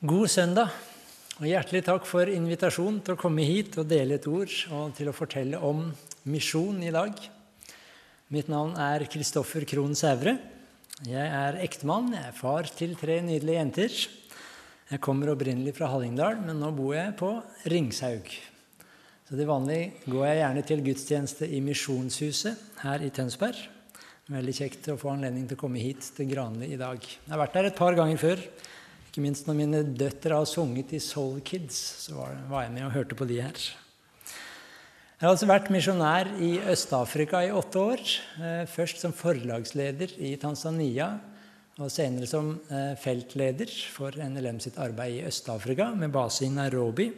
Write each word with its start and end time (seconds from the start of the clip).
God 0.00 0.30
søndag, 0.32 0.70
og 1.36 1.42
hjertelig 1.44 1.82
takk 1.84 2.06
for 2.08 2.30
invitasjonen 2.32 3.02
til 3.04 3.18
å 3.18 3.20
komme 3.20 3.44
hit 3.44 3.74
og 3.76 3.84
dele 3.90 4.16
et 4.16 4.28
ord 4.30 4.54
og 4.72 4.94
til 4.96 5.10
å 5.10 5.12
fortelle 5.12 5.58
om 5.60 5.82
misjon 6.32 6.78
i 6.80 6.92
dag. 6.94 7.12
Mitt 8.32 8.48
navn 8.48 8.72
er 8.80 9.04
Kristoffer 9.12 9.66
Krohn 9.68 9.92
Sævre. 9.92 10.38
Jeg 11.04 11.26
er 11.42 11.58
ektemann, 11.60 12.08
jeg 12.16 12.30
er 12.30 12.38
far 12.38 12.70
til 12.78 12.96
tre 12.96 13.18
nydelige 13.26 13.58
jenter. 13.58 13.98
Jeg 14.88 15.02
kommer 15.04 15.34
opprinnelig 15.34 15.76
fra 15.76 15.92
Hallingdal, 15.92 16.40
men 16.48 16.64
nå 16.64 16.72
bor 16.80 16.96
jeg 16.96 17.12
på 17.20 17.34
Ringshaug. 17.68 18.32
Så 19.28 19.36
til 19.36 19.52
vanlig 19.52 19.82
går 20.08 20.26
jeg 20.30 20.42
gjerne 20.46 20.66
til 20.72 20.84
gudstjeneste 20.88 21.52
i 21.52 21.60
Misjonshuset 21.68 22.82
her 22.86 23.04
i 23.04 23.12
Tønsberg. 23.12 23.60
Veldig 24.32 24.58
kjekt 24.64 24.94
å 24.94 24.96
få 24.96 25.12
anledning 25.12 25.44
til 25.44 25.60
å 25.60 25.64
komme 25.66 25.84
hit 25.84 26.08
til 26.16 26.32
Granli 26.32 26.72
i 26.72 26.80
dag. 26.80 27.04
Jeg 27.04 27.36
har 27.36 27.44
vært 27.44 27.60
der 27.60 27.74
et 27.74 27.80
par 27.84 28.00
ganger 28.00 28.28
før. 28.30 28.50
Ikke 29.10 29.24
minst 29.24 29.48
når 29.48 29.56
mine 29.58 29.78
døtre 29.98 30.36
har 30.38 30.44
sunget 30.46 30.92
i 30.94 31.00
Soul 31.02 31.40
Kids, 31.42 31.74
så 32.04 32.14
var 32.46 32.62
jeg 32.62 32.70
med 32.76 32.84
og 32.86 32.92
hørte 32.94 33.16
på 33.18 33.26
de 33.26 33.40
her. 33.42 33.56
Jeg 33.58 35.24
har 35.24 35.32
altså 35.32 35.48
vært 35.50 35.70
misjonær 35.74 36.28
i 36.38 36.50
Øst-Afrika 36.70 37.40
i 37.42 37.48
åtte 37.50 37.80
år. 37.82 38.04
Eh, 38.38 38.60
først 38.70 39.00
som 39.02 39.10
forlagsleder 39.10 40.12
i 40.14 40.30
Tanzania, 40.38 41.08
og 41.82 41.90
senere 41.90 42.28
som 42.30 42.52
eh, 42.70 42.92
feltleder 43.02 43.72
for 43.90 44.14
NLM 44.14 44.60
sitt 44.62 44.78
arbeid 44.78 45.16
i 45.16 45.24
Øst-Afrika, 45.26 45.88
med 45.90 46.14
base 46.14 46.46
i 46.46 46.52
Nairobi. 46.54 47.08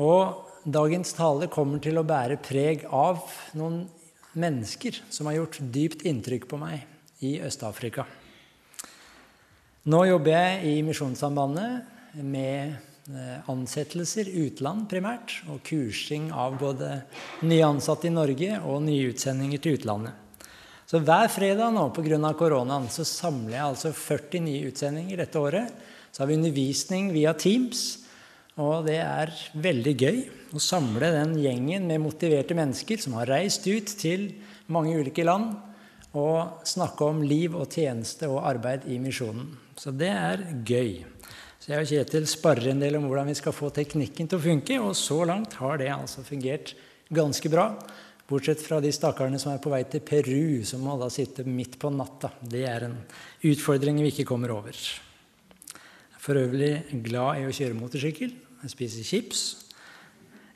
Og 0.00 0.62
dagens 0.64 1.12
tale 1.18 1.50
kommer 1.52 1.82
til 1.84 2.00
å 2.00 2.06
bære 2.08 2.40
preg 2.40 2.86
av 2.88 3.20
noen 3.52 3.82
mennesker 4.32 5.02
som 5.12 5.28
har 5.28 5.42
gjort 5.42 5.60
dypt 5.76 6.08
inntrykk 6.08 6.48
på 6.48 6.62
meg 6.64 6.88
i 7.20 7.36
Øst-Afrika. 7.44 8.08
Nå 9.86 10.00
jobber 10.08 10.34
jeg 10.34 10.72
i 10.72 10.78
Misjonssambandet 10.82 12.16
med 12.26 12.72
eh, 13.14 13.36
ansettelser 13.46 14.26
utland 14.42 14.88
primært, 14.90 15.36
og 15.46 15.60
kursing 15.62 16.32
av 16.34 16.56
både 16.58 16.96
nye 17.46 17.62
ansatte 17.62 18.08
i 18.08 18.12
Norge 18.12 18.58
og 18.58 18.82
nye 18.82 19.12
utsendinger 19.12 19.62
til 19.62 19.78
utlandet. 19.78 20.16
Så 20.88 20.98
hver 21.04 21.30
fredag 21.30 21.70
nå 21.76 21.84
pga. 21.94 22.18
koronaen 22.34 22.88
så 22.90 23.04
samler 23.06 23.54
jeg 23.54 23.68
altså 23.68 23.92
40 23.92 24.44
nye 24.48 24.72
utsendinger 24.72 25.22
dette 25.22 25.38
året. 25.38 25.70
Så 26.10 26.22
har 26.24 26.28
vi 26.30 26.38
undervisning 26.40 27.12
via 27.12 27.34
Teams, 27.38 28.00
og 28.58 28.88
det 28.88 28.98
er 29.04 29.30
veldig 29.54 29.94
gøy 29.94 30.20
å 30.56 30.58
samle 30.58 31.12
den 31.14 31.36
gjengen 31.38 31.86
med 31.86 32.02
motiverte 32.02 32.56
mennesker 32.56 32.98
som 32.98 33.14
har 33.20 33.30
reist 33.30 33.68
ut 33.68 33.94
til 34.00 34.32
mange 34.66 34.96
ulike 34.98 35.22
land 35.28 35.54
og 36.18 36.66
snakke 36.68 37.06
om 37.06 37.22
liv 37.22 37.54
og 37.56 37.70
tjeneste 37.70 38.28
og 38.30 38.42
arbeid 38.48 38.88
i 38.90 38.98
misjonen. 39.02 39.52
Så 39.78 39.92
det 39.94 40.10
er 40.10 40.42
gøy. 40.66 41.04
Så 41.58 41.72
jeg 41.72 41.84
og 41.84 41.90
Kjetil 41.90 42.26
sparrer 42.30 42.72
en 42.72 42.82
del 42.82 42.98
om 42.98 43.06
hvordan 43.06 43.30
vi 43.30 43.38
skal 43.38 43.54
få 43.54 43.70
teknikken 43.74 44.28
til 44.30 44.38
å 44.38 44.44
funke, 44.44 44.78
og 44.82 44.96
så 44.98 45.22
langt 45.28 45.56
har 45.60 45.80
det 45.80 45.90
altså 45.94 46.24
fungert 46.26 46.74
ganske 47.14 47.50
bra. 47.52 47.70
Bortsett 48.28 48.60
fra 48.60 48.80
de 48.84 48.90
stakkarene 48.92 49.38
som 49.40 49.54
er 49.54 49.62
på 49.64 49.70
vei 49.72 49.82
til 49.88 50.02
Peru, 50.04 50.64
som 50.68 50.82
må 50.84 50.98
da 51.00 51.08
sitte 51.12 51.46
midt 51.48 51.78
på 51.80 51.88
natta. 51.94 52.28
Det 52.42 52.66
er 52.68 52.84
en 52.90 52.98
utfordring 53.48 54.02
vi 54.02 54.10
ikke 54.12 54.26
kommer 54.28 54.52
over. 54.52 54.76
Jeg 54.76 56.18
er 56.18 56.20
for 56.20 56.36
øvrig 56.36 56.74
glad 57.06 57.40
i 57.40 57.46
å 57.48 57.54
kjøre 57.54 57.78
motorsykkel. 57.78 58.34
Jeg 58.64 58.74
spiser 58.74 59.08
chips. 59.08 59.42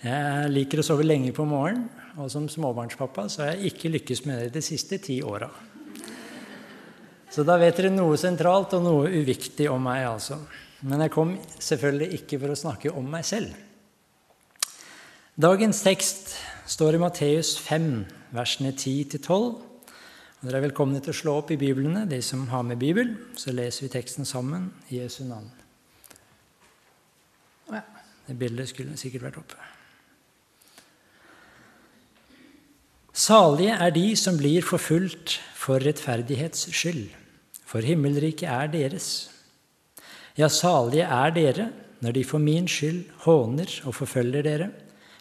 Jeg 0.03 0.51
liker 0.51 0.83
å 0.83 0.85
sove 0.85 1.07
lenge 1.07 1.31
på 1.33 1.47
morgenen, 1.47 1.87
og 2.19 2.31
som 2.33 2.49
småbarnspappa 2.51 3.27
så 3.31 3.45
har 3.45 3.55
jeg 3.55 3.73
ikke 3.73 3.93
lykkes 3.97 4.25
med 4.29 4.45
det 4.45 4.51
de 4.59 4.65
siste 4.65 4.99
ti 5.03 5.21
åra. 5.25 5.49
Så 7.33 7.45
da 7.49 7.57
vet 7.57 7.79
dere 7.79 7.93
noe 7.95 8.19
sentralt 8.21 8.75
og 8.77 8.85
noe 8.85 9.09
uviktig 9.09 9.71
om 9.73 9.81
meg, 9.87 10.05
altså. 10.05 10.37
Men 10.85 11.01
jeg 11.05 11.15
kom 11.15 11.37
selvfølgelig 11.57 12.19
ikke 12.19 12.41
for 12.43 12.53
å 12.53 12.59
snakke 12.59 12.93
om 12.93 13.07
meg 13.09 13.25
selv. 13.25 13.55
Dagens 15.41 15.81
tekst 15.81 16.35
står 16.69 16.99
i 16.99 17.01
Matteus 17.01 17.55
5, 17.65 17.87
versene 18.37 18.75
10-12. 18.75 19.47
Dere 20.43 20.59
er 20.59 20.67
velkomne 20.67 21.01
til 21.01 21.15
å 21.15 21.17
slå 21.17 21.39
opp 21.41 21.55
i 21.55 21.61
biblene, 21.61 22.05
de 22.11 22.19
som 22.21 22.45
har 22.53 22.67
med 22.69 22.81
bibel. 22.83 23.15
Så 23.39 23.55
leser 23.55 23.87
vi 23.87 23.93
teksten 23.95 24.29
sammen 24.29 24.69
i 24.91 25.01
Jesu 25.01 25.23
navn. 25.25 25.49
Ja, 27.73 27.81
det 28.27 28.37
bildet 28.37 28.69
skulle 28.75 28.99
sikkert 29.01 29.31
vært 29.31 29.41
oppe. 29.41 29.73
Salige 33.13 33.75
er 33.77 33.91
de 33.93 34.07
som 34.17 34.39
blir 34.41 34.65
forfulgt 34.65 35.41
for 35.55 35.83
rettferdighets 35.85 36.71
skyld 36.73 37.11
for 37.73 37.85
himmelriket 37.85 38.49
er 38.53 38.69
deres. 38.69 39.09
Ja, 40.37 40.49
salige 40.53 41.09
er 41.09 41.33
dere 41.33 41.71
når 42.03 42.17
de 42.17 42.25
for 42.27 42.43
min 42.43 42.69
skyld 42.69 43.05
håner 43.25 43.71
og 43.87 43.95
forfølger 43.97 44.45
dere, 44.45 44.71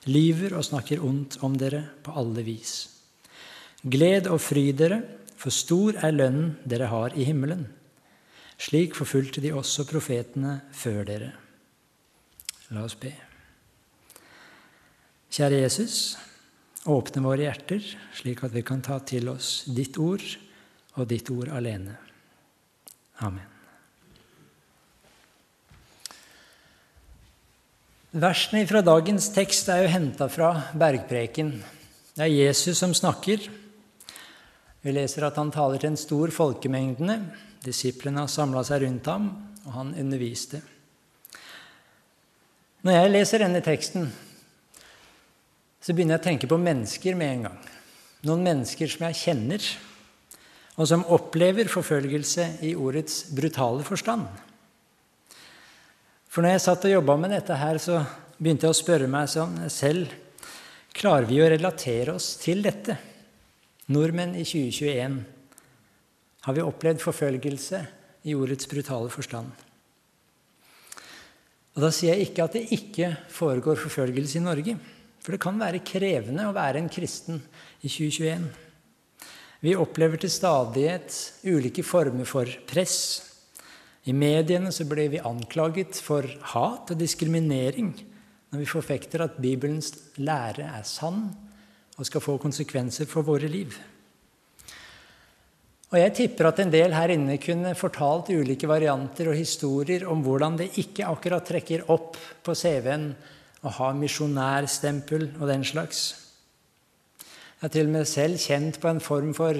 lyver 0.09 0.57
og 0.57 0.66
snakker 0.66 1.03
ondt 1.06 1.38
om 1.46 1.56
dere 1.56 1.84
på 2.03 2.16
alle 2.18 2.44
vis. 2.44 2.90
Gled 3.85 4.28
og 4.28 4.41
fry 4.41 4.72
dere, 4.75 5.01
for 5.38 5.53
stor 5.53 5.96
er 6.01 6.13
lønnen 6.13 6.56
dere 6.69 6.90
har 6.91 7.16
i 7.16 7.25
himmelen. 7.25 7.68
Slik 8.62 8.97
forfulgte 8.97 9.41
de 9.41 9.53
også 9.56 9.85
profetene 9.90 10.59
før 10.74 11.06
dere. 11.07 11.31
La 12.74 12.84
oss 12.85 12.97
be. 12.97 13.13
Kjære 15.31 15.63
Jesus, 15.63 16.18
åpne 16.90 17.22
våre 17.24 17.46
hjerter, 17.46 17.84
slik 18.18 18.44
at 18.46 18.53
vi 18.56 18.64
kan 18.66 18.81
ta 18.81 18.97
til 19.06 19.30
oss 19.30 19.66
ditt 19.69 20.00
ord 20.02 20.24
og 20.97 21.08
ditt 21.09 21.30
ord 21.34 21.52
alene. 21.53 21.97
Amen. 23.22 23.47
Versene 28.12 28.66
fra 28.68 28.81
dagens 28.84 29.30
tekst 29.31 29.69
er 29.72 29.86
jo 29.86 29.92
henta 29.94 30.28
fra 30.28 30.50
bergpreken. 30.75 31.53
Det 32.18 32.25
er 32.25 32.34
Jesus 32.34 32.81
som 32.81 32.92
snakker. 32.98 33.46
Vi 34.81 34.92
leser 34.92 35.24
at 35.24 35.38
han 35.40 35.53
taler 35.53 35.80
til 35.80 35.94
en 35.94 36.00
stor 36.00 36.34
folkemengdene. 36.36 37.22
Disiplene 37.63 38.25
har 38.25 38.34
samla 38.34 38.66
seg 38.68 38.84
rundt 38.84 39.08
ham, 39.08 39.30
og 39.63 39.72
han 39.78 39.94
underviste. 40.02 40.59
Når 42.81 42.98
jeg 42.98 43.13
leser 43.13 43.46
denne 43.46 43.62
teksten, 43.63 44.09
så 45.81 45.94
begynner 45.94 46.18
jeg 46.18 46.22
å 46.22 46.28
tenke 46.30 46.50
på 46.50 46.59
mennesker 46.62 47.18
med 47.18 47.34
en 47.36 47.47
gang. 47.47 47.62
Noen 48.30 48.46
mennesker 48.46 48.90
som 48.92 49.08
jeg 49.08 49.19
kjenner 49.24 49.66
og 50.78 50.88
som 50.88 51.03
opplever 51.14 51.69
forfølgelse 51.69 52.47
i 52.66 52.74
ordets 52.78 53.25
brutale 53.36 53.84
forstand. 53.86 54.25
For 56.31 56.44
når 56.44 56.56
jeg 56.56 56.64
satt 56.64 56.88
og 56.88 56.94
jobba 56.96 57.18
med 57.19 57.34
dette 57.36 57.58
her, 57.59 57.80
så 57.81 58.00
begynte 58.38 58.68
jeg 58.68 58.75
å 58.75 58.81
spørre 58.81 59.09
meg 59.12 59.31
sånn 59.31 59.58
selv 59.72 60.19
Klarer 60.92 61.24
vi 61.24 61.38
å 61.40 61.47
relatere 61.47 62.12
oss 62.18 62.34
til 62.42 62.59
dette? 62.66 62.98
Nordmenn 63.96 64.34
i 64.36 64.44
2021. 64.44 65.13
Har 66.44 66.58
vi 66.58 66.66
opplevd 66.66 67.00
forfølgelse 67.00 67.80
i 68.28 68.36
ordets 68.36 68.68
brutale 68.68 69.08
forstand? 69.13 69.53
Og 71.72 71.80
Da 71.86 71.94
sier 71.96 72.19
jeg 72.19 72.28
ikke 72.28 72.44
at 72.44 72.58
det 72.58 72.66
ikke 72.75 73.13
foregår 73.31 73.80
forfølgelse 73.80 74.42
i 74.42 74.44
Norge. 74.44 74.75
For 75.22 75.36
det 75.36 75.42
kan 75.44 75.59
være 75.62 75.84
krevende 75.86 76.48
å 76.50 76.56
være 76.56 76.82
en 76.82 76.90
kristen 76.90 77.42
i 77.82 77.90
2021. 77.90 78.48
Vi 79.62 79.76
opplever 79.78 80.18
til 80.18 80.34
stadighet 80.34 81.14
ulike 81.46 81.86
former 81.86 82.26
for 82.26 82.50
press. 82.70 82.98
I 84.10 84.16
mediene 84.18 84.72
så 84.74 84.88
blir 84.90 85.12
vi 85.14 85.22
anklaget 85.22 86.00
for 86.02 86.26
hat 86.56 86.90
og 86.90 86.98
diskriminering 86.98 87.94
når 88.52 88.64
vi 88.64 88.68
forfekter 88.68 89.22
at 89.28 89.38
Bibelens 89.42 89.94
lære 90.18 90.66
er 90.66 90.88
sann 90.90 91.28
og 92.00 92.08
skal 92.08 92.24
få 92.26 92.40
konsekvenser 92.42 93.06
for 93.06 93.28
våre 93.28 93.48
liv. 93.52 93.76
Og 95.92 96.00
Jeg 96.00 96.14
tipper 96.16 96.48
at 96.48 96.60
en 96.64 96.72
del 96.72 96.96
her 96.96 97.12
inne 97.14 97.36
kunne 97.44 97.76
fortalt 97.76 98.31
ulike 98.31 98.68
varianter 98.68 99.30
og 99.30 99.38
historier 99.38 100.07
om 100.10 100.24
hvordan 100.24 100.57
det 100.57 100.72
ikke 100.81 101.06
akkurat 101.06 101.45
trekker 101.45 101.84
opp 101.92 102.18
på 102.42 102.56
CV-en 102.56 103.10
å 103.62 103.72
ha 103.78 103.92
misjonærstempel 103.94 105.28
og 105.38 105.48
den 105.50 105.66
slags. 105.68 106.02
Jeg 107.22 107.68
har 107.68 107.74
til 107.75 107.90
og 107.90 107.94
med 107.94 108.10
selv 108.10 108.42
kjent 108.42 108.80
på 108.81 108.90
en 108.90 109.02
form 109.04 109.36
for 109.38 109.60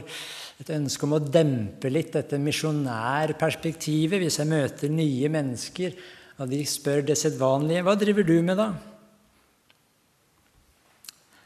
et 0.62 0.72
ønske 0.74 1.06
om 1.06 1.18
å 1.18 1.22
dempe 1.22 1.90
litt 1.90 2.14
dette 2.16 2.40
misjonærperspektivet 2.42 4.22
hvis 4.22 4.40
jeg 4.42 4.50
møter 4.50 4.94
nye 4.94 5.30
mennesker, 5.30 5.94
og 6.42 6.50
de 6.50 6.64
spør 6.66 7.06
det 7.06 7.18
sedvanlige 7.18 7.84
'Hva 7.86 7.96
driver 8.00 8.24
du 8.26 8.42
med, 8.42 8.58
da?' 8.58 8.74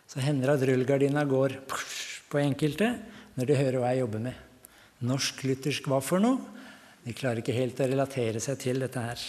Så 0.08 0.24
hender 0.24 0.48
det 0.48 0.62
at 0.62 0.68
rullegardina 0.70 1.28
går 1.28 1.60
på 2.30 2.40
enkelte 2.40 2.88
når 3.36 3.46
de 3.46 3.56
hører 3.56 3.80
hva 3.80 3.92
jeg 3.92 4.00
jobber 4.00 4.20
med. 4.20 4.36
Norsk-luthersk 5.04 5.90
hva 5.92 6.00
for 6.02 6.24
noe? 6.24 6.40
De 7.04 7.12
klarer 7.12 7.44
ikke 7.44 7.54
helt 7.54 7.80
å 7.80 7.90
relatere 7.90 8.40
seg 8.40 8.58
til 8.58 8.80
dette 8.80 9.02
her. 9.02 9.20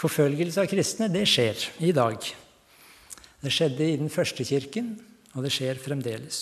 Forfølgelse 0.00 0.62
av 0.62 0.70
kristne, 0.70 1.10
det 1.12 1.26
skjer 1.28 1.66
i 1.84 1.92
dag. 1.92 2.16
Det 3.40 3.52
skjedde 3.52 3.84
i 3.84 3.98
den 4.00 4.12
første 4.12 4.46
kirken. 4.48 4.94
Og 5.36 5.44
det 5.46 5.52
skjer 5.54 5.78
fremdeles. 5.78 6.40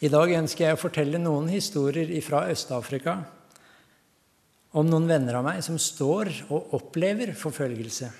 I 0.00 0.08
dag 0.12 0.30
ønsker 0.38 0.64
jeg 0.64 0.76
å 0.76 0.80
fortelle 0.80 1.18
noen 1.20 1.48
historier 1.50 2.12
fra 2.24 2.44
Øst-Afrika 2.52 3.18
om 4.78 4.86
noen 4.86 5.08
venner 5.10 5.40
av 5.40 5.44
meg 5.44 5.58
som 5.66 5.78
står 5.82 6.30
og 6.48 6.76
opplever 6.78 7.32
forfølgelse. 7.36 8.10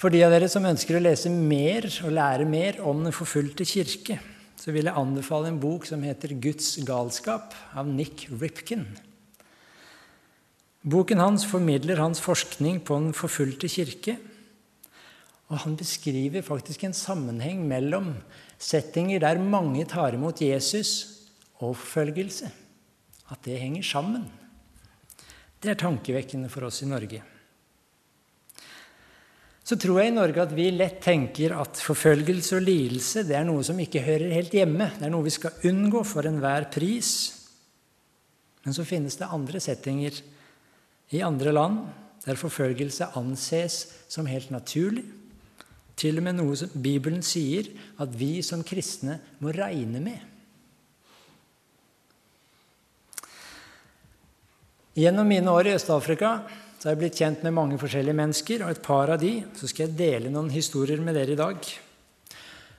For 0.00 0.12
de 0.12 0.22
av 0.24 0.32
dere 0.32 0.48
som 0.52 0.64
ønsker 0.68 0.96
å 0.96 1.02
lese 1.04 1.30
mer 1.32 1.86
og 2.04 2.16
lære 2.16 2.48
mer 2.48 2.80
om 2.84 3.04
Den 3.04 3.14
forfulgte 3.16 3.64
kirke, 3.68 4.18
så 4.56 4.72
vil 4.72 4.88
jeg 4.88 4.96
anbefale 4.96 5.52
en 5.52 5.60
bok 5.60 5.86
som 5.86 6.02
heter 6.02 6.34
'Guds 6.34 6.78
galskap' 6.84 7.54
av 7.76 7.86
Nick 7.86 8.26
Ripkin. 8.30 8.86
Boken 10.86 11.18
hans 11.18 11.46
formidler 11.48 11.98
hans 11.98 12.20
forskning 12.22 12.80
på 12.86 12.98
Den 13.00 13.12
forfulgte 13.16 13.68
kirke. 13.68 14.16
Og 15.50 15.58
han 15.62 15.76
beskriver 15.78 16.42
faktisk 16.42 16.84
en 16.84 16.94
sammenheng 16.94 17.62
mellom 17.66 18.14
settinger 18.58 19.20
der 19.22 19.42
mange 19.42 19.84
tar 19.84 20.14
imot 20.14 20.40
Jesus, 20.42 21.22
og 21.58 21.76
forfølgelse. 21.76 22.50
At 23.30 23.44
det 23.44 23.58
henger 23.58 23.82
sammen. 23.82 24.26
Det 25.62 25.70
er 25.70 25.80
tankevekkende 25.80 26.50
for 26.52 26.66
oss 26.68 26.82
i 26.82 26.90
Norge 26.90 27.22
så 29.66 29.74
tror 29.82 29.98
jeg 29.98 30.12
i 30.12 30.14
Norge 30.14 30.42
at 30.44 30.52
vi 30.54 30.68
lett 30.70 31.00
tenker 31.02 31.56
at 31.58 31.80
forfølgelse 31.82 32.60
og 32.60 32.62
lidelse 32.68 33.24
det 33.26 33.34
er 33.34 33.46
noe 33.48 33.64
som 33.66 33.78
ikke 33.82 34.04
hører 34.04 34.36
helt 34.36 34.54
hjemme. 34.54 34.92
Det 34.94 35.08
er 35.08 35.10
noe 35.10 35.26
vi 35.26 35.34
skal 35.34 35.66
unngå 35.66 36.04
for 36.06 36.28
enhver 36.28 36.68
pris. 36.70 37.10
Men 38.62 38.76
så 38.76 38.86
finnes 38.86 39.18
det 39.18 39.26
andre 39.26 39.58
settinger 39.62 40.20
i 41.14 41.22
andre 41.22 41.52
land 41.54 41.84
der 42.26 42.38
forfølgelse 42.38 43.12
anses 43.18 43.84
som 44.10 44.26
helt 44.26 44.50
naturlig. 44.50 45.04
Til 45.96 46.18
og 46.18 46.26
med 46.26 46.36
noe 46.36 46.56
som 46.58 46.72
Bibelen 46.82 47.22
sier 47.24 47.68
at 48.02 48.10
vi 48.18 48.42
som 48.44 48.64
kristne 48.66 49.20
må 49.40 49.54
regne 49.54 50.02
med. 50.02 50.18
Gjennom 54.96 55.28
mine 55.28 55.52
år 55.52 55.68
i 55.68 55.74
Øst-Afrika 55.76 56.30
har 56.86 56.94
jeg 56.94 57.00
blitt 57.00 57.18
kjent 57.18 57.42
med 57.42 57.54
mange 57.56 57.78
forskjellige 57.80 58.16
mennesker, 58.16 58.62
og 58.62 58.70
et 58.72 58.82
par 58.84 59.10
av 59.10 59.18
de 59.20 59.40
så 59.58 59.68
skal 59.68 59.88
jeg 59.88 59.98
dele 59.98 60.30
noen 60.32 60.52
historier 60.52 61.00
med 61.02 61.16
dere 61.18 61.34
i 61.34 61.38
dag. 61.38 61.70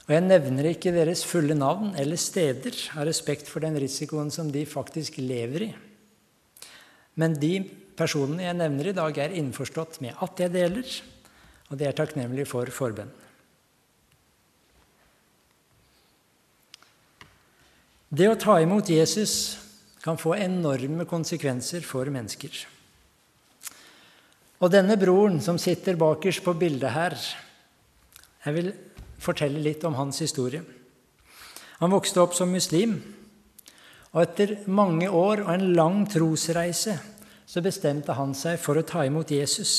Og 0.07 0.13
jeg 0.15 0.23
nevner 0.23 0.69
ikke 0.69 0.93
deres 0.95 1.25
fulle 1.27 1.57
navn 1.57 1.91
eller 1.99 2.19
steder 2.21 2.77
av 2.95 3.03
respekt 3.09 3.49
for 3.51 3.65
den 3.65 3.75
risikoen 3.81 4.31
som 4.31 4.47
de 4.53 4.63
faktisk 4.69 5.19
lever 5.19 5.67
i. 5.67 5.69
Men 7.19 7.35
de 7.35 7.51
personene 7.97 8.45
jeg 8.45 8.57
nevner 8.57 8.91
i 8.91 8.95
dag, 8.95 9.17
er 9.17 9.35
innforstått 9.39 10.01
med 10.05 10.17
at 10.23 10.41
jeg 10.41 10.53
deler, 10.53 10.97
og 11.67 11.79
de 11.79 11.87
er 11.87 11.95
takknemlige 11.97 12.49
for 12.49 12.69
forbønn. 12.71 13.09
Det 18.07 18.29
å 18.31 18.37
ta 18.39 18.61
imot 18.63 18.87
Jesus 18.87 19.33
kan 19.99 20.15
få 20.15 20.37
enorme 20.39 21.03
konsekvenser 21.09 21.83
for 21.83 22.07
mennesker. 22.07 22.53
Og 24.63 24.71
denne 24.71 24.95
broren 24.97 25.41
som 25.43 25.59
sitter 25.59 25.99
bakerst 25.99 26.41
på 26.45 26.55
bildet 26.57 26.93
her 26.95 27.17
Jeg 28.47 28.55
vil 28.55 28.69
fortelle 29.19 29.59
litt 29.59 29.83
om 29.83 29.97
hans 29.97 30.21
historie. 30.23 30.61
Han 31.81 31.91
vokste 31.91 32.21
opp 32.21 32.31
som 32.37 32.53
muslim, 32.53 32.93
og 34.13 34.21
etter 34.23 34.53
mange 34.71 35.09
år 35.11 35.41
og 35.43 35.49
en 35.51 35.65
lang 35.75 36.05
trosreise 36.07 36.95
så 37.47 37.63
bestemte 37.63 38.15
han 38.17 38.35
seg 38.35 38.59
for 38.59 38.77
å 38.77 38.85
ta 38.85 39.05
imot 39.07 39.31
Jesus. 39.31 39.73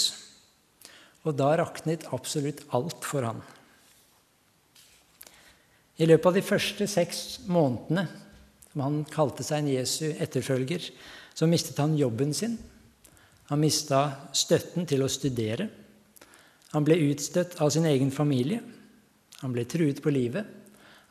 Og 1.28 1.36
da 1.36 1.52
raknet 1.60 2.06
absolutt 2.16 2.64
alt 2.72 3.04
for 3.04 3.26
han. 3.28 3.42
I 5.98 6.06
løpet 6.06 6.30
av 6.30 6.38
de 6.38 6.46
første 6.46 6.86
seks 6.88 7.20
månedene 7.50 8.06
som 8.70 8.84
han 8.84 8.98
kalte 9.10 9.44
seg 9.44 9.64
en 9.64 9.72
Jesu 9.72 10.06
etterfølger, 10.14 10.84
så 11.34 11.48
mistet 11.50 11.80
han 11.82 11.96
jobben 11.98 12.32
sin. 12.36 12.56
Han 13.50 13.62
mista 13.62 14.30
støtten 14.36 14.86
til 14.88 15.02
å 15.04 15.10
studere. 15.10 15.68
Han 16.74 16.84
ble 16.86 16.98
utstøtt 17.08 17.56
av 17.64 17.72
sin 17.74 17.88
egen 17.88 18.12
familie. 18.14 18.60
Han 19.42 19.54
ble 19.54 19.64
truet 19.68 20.02
på 20.04 20.12
livet. 20.12 20.46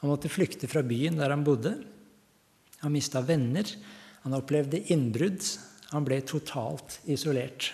Han 0.01 0.11
måtte 0.11 0.31
flykte 0.31 0.69
fra 0.69 0.83
byen 0.85 1.17
der 1.19 1.33
han 1.33 1.45
bodde. 1.45 1.73
Han 2.83 2.93
mista 2.93 3.23
venner. 3.25 3.67
Han 4.23 4.37
opplevde 4.37 4.83
innbrudd. 4.93 5.41
Han 5.93 6.05
ble 6.07 6.19
totalt 6.27 6.99
isolert. 7.07 7.71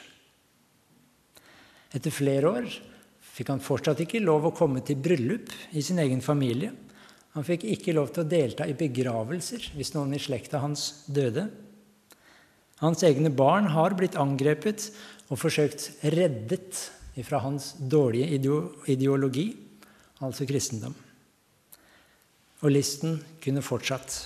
Etter 1.94 2.14
flere 2.14 2.50
år 2.50 2.70
fikk 3.34 3.50
han 3.50 3.64
fortsatt 3.64 4.02
ikke 4.04 4.22
lov 4.22 4.50
å 4.50 4.56
komme 4.56 4.84
til 4.86 5.00
bryllup 5.02 5.50
i 5.74 5.82
sin 5.86 6.02
egen 6.02 6.22
familie. 6.22 6.74
Han 7.34 7.46
fikk 7.46 7.66
ikke 7.66 7.96
lov 7.98 8.12
til 8.14 8.24
å 8.24 8.30
delta 8.30 8.68
i 8.70 8.78
begravelser 8.78 9.72
hvis 9.74 9.94
noen 9.96 10.14
i 10.14 10.22
slekta 10.22 10.62
hans 10.62 11.06
døde. 11.10 11.48
Hans 12.84 13.02
egne 13.08 13.32
barn 13.34 13.72
har 13.74 13.96
blitt 13.98 14.18
angrepet 14.20 14.90
og 15.32 15.40
forsøkt 15.42 15.90
reddet 16.14 16.82
fra 17.26 17.40
hans 17.46 17.74
dårlige 17.78 18.38
ideologi, 18.90 19.48
altså 20.22 20.46
kristendom. 20.50 20.94
Og 22.64 22.72
listen 22.74 23.18
kunne 23.44 23.66
fortsatt. 23.66 24.18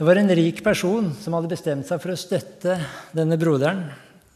Det 0.00 0.06
var 0.06 0.16
en 0.16 0.32
rik 0.32 0.62
person 0.64 1.10
som 1.20 1.34
hadde 1.36 1.50
bestemt 1.52 1.84
seg 1.84 1.98
for 2.00 2.14
å 2.14 2.16
støtte 2.16 2.78
denne 3.12 3.36
broderen 3.36 3.82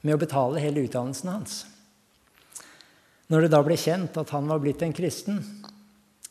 med 0.04 0.12
å 0.12 0.18
betale 0.20 0.60
hele 0.60 0.82
utdannelsen 0.84 1.30
hans. 1.32 1.54
Når 3.32 3.46
det 3.46 3.50
da 3.54 3.62
ble 3.64 3.78
kjent 3.80 4.18
at 4.20 4.34
han 4.36 4.50
var 4.52 4.60
blitt 4.60 4.84
en 4.84 4.92
kristen, 4.92 5.38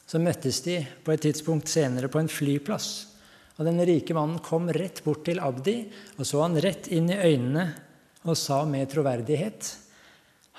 så 0.06 0.21
møttes 0.21 0.62
de 0.68 0.75
på 1.01 1.15
et 1.15 1.25
tidspunkt 1.25 1.71
senere 1.74 2.12
på 2.13 2.21
en 2.21 2.30
flyplass 2.30 2.91
og 3.57 3.65
den 3.65 3.81
rike 3.89 4.13
mannen 4.13 4.38
kom 4.45 4.69
rett 4.69 5.01
bort 5.01 5.25
til 5.25 5.41
Abdi 5.41 5.80
og 6.19 6.30
så 6.30 6.44
han 6.45 6.62
rett 6.62 6.91
inn 6.94 7.09
i 7.09 7.18
øynene 7.18 7.65
og 8.27 8.38
sa 8.38 8.62
med 8.69 8.91
troverdighet 8.94 9.71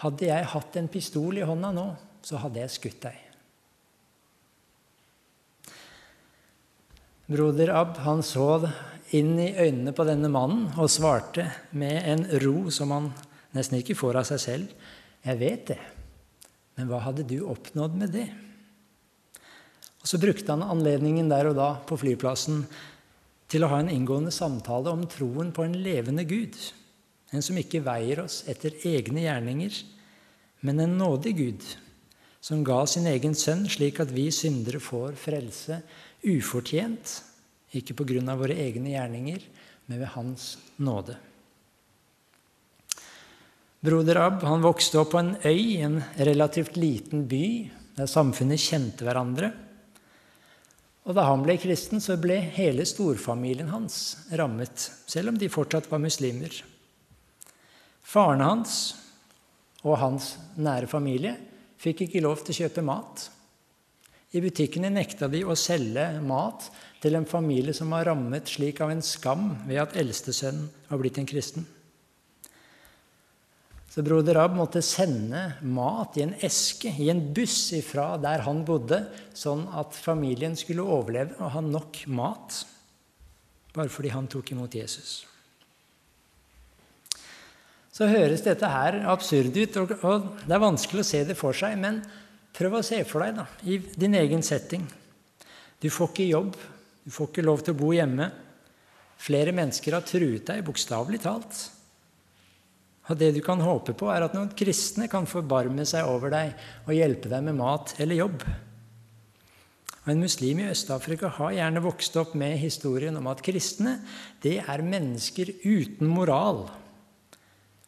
Hadde 0.03 0.26
jeg 0.32 0.50
hatt 0.50 0.81
en 0.82 0.91
pistol 0.91 1.38
i 1.38 1.47
hånda 1.47 1.71
nå, 1.71 1.87
så 2.26 2.43
hadde 2.43 2.59
jeg 2.65 2.75
skutt 2.75 3.05
deg. 3.06 3.24
Broder 7.25 7.71
Ab 7.73 7.97
han 8.05 8.21
så 8.21 8.67
inn 9.17 9.38
i 9.41 9.55
øynene 9.56 9.94
på 9.97 10.05
denne 10.05 10.29
mannen 10.29 10.67
og 10.76 10.91
svarte 10.93 11.47
med 11.73 12.03
en 12.05 12.25
ro 12.43 12.69
som 12.75 12.93
han 12.93 13.06
nesten 13.56 13.79
ikke 13.79 13.97
får 13.97 14.19
av 14.21 14.26
seg 14.29 14.43
selv. 14.43 14.75
Jeg 15.25 15.41
vet 15.41 15.71
det, 15.73 15.79
men 16.76 16.91
hva 16.91 17.00
hadde 17.06 17.25
du 17.25 17.38
oppnådd 17.49 17.97
med 17.97 18.12
det? 18.12 18.26
Og 20.05 20.11
Så 20.11 20.21
brukte 20.21 20.53
han 20.53 20.67
anledningen 20.67 21.31
der 21.32 21.49
og 21.49 21.56
da 21.56 21.71
på 21.88 21.97
flyplassen 21.97 22.67
til 23.49 23.65
å 23.65 23.73
ha 23.73 23.81
en 23.81 23.88
inngående 23.88 24.35
samtale 24.35 24.93
om 24.93 25.09
troen 25.09 25.49
på 25.54 25.64
en 25.64 25.81
levende 25.81 26.26
Gud. 26.28 26.52
En 27.33 27.40
som 27.40 27.57
ikke 27.57 27.81
veier 27.87 28.21
oss 28.21 28.43
etter 28.52 28.76
egne 28.85 29.25
gjerninger, 29.25 29.81
men 30.61 30.81
en 30.81 30.99
nådig 31.00 31.33
Gud, 31.40 31.64
som 32.45 32.61
ga 32.61 32.83
sin 32.85 33.09
egen 33.09 33.33
sønn 33.33 33.64
slik 33.64 34.02
at 34.04 34.12
vi 34.12 34.28
syndere 34.28 34.83
får 34.83 35.16
frelse 35.16 35.81
ufortjent, 36.25 37.21
ikke 37.75 37.97
på 37.99 38.07
grunn 38.09 38.31
av 38.31 38.40
våre 38.43 38.57
egne 38.59 38.95
gjerninger, 38.95 39.45
men 39.87 40.00
ved 40.00 40.12
Hans 40.14 40.54
nåde. 40.81 41.16
Broder 43.85 44.16
Ab 44.16 44.45
han 44.49 44.64
vokste 44.64 45.02
opp 45.02 45.11
på 45.12 45.21
en 45.21 45.35
øy 45.45 45.61
i 45.76 45.83
en 45.85 45.99
relativt 46.16 46.78
liten 46.81 47.26
by 47.28 47.45
der 47.99 48.09
samfunnet 48.09 48.62
kjente 48.62 49.04
hverandre. 49.04 49.50
Og 51.04 51.12
da 51.12 51.26
han 51.28 51.43
ble 51.45 51.59
kristen, 51.61 52.00
så 52.00 52.16
ble 52.16 52.38
hele 52.57 52.87
storfamilien 52.88 53.69
hans 53.69 54.16
rammet, 54.33 54.88
selv 55.04 55.35
om 55.35 55.38
de 55.40 55.50
fortsatt 55.52 55.90
var 55.90 56.00
muslimer. 56.00 56.57
Faren 58.00 58.40
hans 58.40 58.78
og 59.85 59.99
hans 60.00 60.35
nære 60.57 60.88
familie 60.88 61.37
fikk 61.81 62.07
ikke 62.07 62.25
lov 62.25 62.40
til 62.40 62.54
å 62.54 62.61
kjøpe 62.62 62.85
mat. 62.88 63.28
I 64.35 64.43
butikkene 64.43 64.91
nekta 64.91 65.29
de 65.31 65.45
å 65.47 65.55
selge 65.59 66.09
mat 66.26 66.67
til 67.03 67.14
en 67.14 67.29
familie 67.29 67.75
som 67.76 67.93
var 67.95 68.09
rammet 68.09 68.50
slik 68.50 68.81
av 68.83 68.91
en 68.91 69.05
skam 69.05 69.53
ved 69.69 69.79
at 69.83 69.95
eldstesønnen 70.00 70.67
var 70.88 71.00
blitt 71.00 71.21
en 71.23 71.29
kristen. 71.31 71.67
Så 73.95 74.03
broder 74.03 74.41
Ab 74.43 74.57
måtte 74.59 74.81
sende 74.83 75.53
mat 75.62 76.17
i 76.19 76.25
en 76.25 76.33
eske, 76.43 76.91
i 76.91 77.12
en 77.12 77.21
buss 77.37 77.69
ifra 77.76 78.17
der 78.19 78.43
han 78.43 78.64
bodde, 78.67 79.05
sånn 79.38 79.69
at 79.71 79.95
familien 79.95 80.59
skulle 80.59 80.83
overleve 80.83 81.38
og 81.38 81.53
ha 81.55 81.62
nok 81.62 82.00
mat, 82.11 82.57
bare 83.71 83.93
fordi 83.95 84.11
han 84.11 84.26
tok 84.26 84.50
imot 84.50 84.75
Jesus. 84.75 85.12
Så 87.95 88.11
høres 88.11 88.43
dette 88.43 88.67
her 88.67 88.99
absurd 89.07 89.55
ut, 89.55 89.79
og 90.03 90.26
det 90.43 90.57
er 90.57 90.67
vanskelig 90.67 91.05
å 91.05 91.11
se 91.12 91.23
det 91.29 91.38
for 91.38 91.55
seg. 91.55 91.79
Men 91.79 92.03
prøv 92.54 92.78
å 92.78 92.84
se 92.87 93.00
for 93.08 93.25
deg 93.25 93.38
da, 93.40 93.46
i 93.66 93.78
din 93.99 94.16
egen 94.18 94.44
setting. 94.46 94.84
Du 95.80 95.90
får 95.92 96.12
ikke 96.12 96.30
jobb, 96.30 96.56
du 97.04 97.12
får 97.12 97.30
ikke 97.30 97.44
lov 97.44 97.64
til 97.64 97.75
å 97.75 97.80
bo 97.80 97.92
hjemme. 97.94 98.30
Flere 99.25 99.54
mennesker 99.56 99.96
har 99.96 100.04
truet 100.06 100.46
deg, 100.49 100.64
bokstavelig 100.66 101.20
talt. 101.25 101.64
Og 103.11 103.18
det 103.20 103.34
du 103.37 103.42
kan 103.44 103.61
håpe 103.61 103.92
på, 103.96 104.08
er 104.08 104.25
at 104.25 104.37
noen 104.37 104.52
kristne 104.56 105.11
kan 105.12 105.28
forbarme 105.28 105.84
seg 105.88 106.08
over 106.08 106.32
deg 106.32 106.54
og 106.87 106.94
hjelpe 106.96 107.28
deg 107.32 107.44
med 107.44 107.58
mat 107.58 107.92
eller 108.00 108.23
jobb. 108.23 108.46
Og 110.04 110.08
En 110.12 110.20
muslim 110.20 110.61
i 110.61 110.68
Øst-Afrika 110.68 111.30
har 111.38 111.52
gjerne 111.56 111.82
vokst 111.84 112.16
opp 112.20 112.34
med 112.37 112.58
historien 112.61 113.16
om 113.16 113.28
at 113.32 113.44
kristne 113.44 113.99
det 114.44 114.58
er 114.61 114.84
mennesker 114.84 115.52
uten 115.64 116.08
moral. 116.08 116.66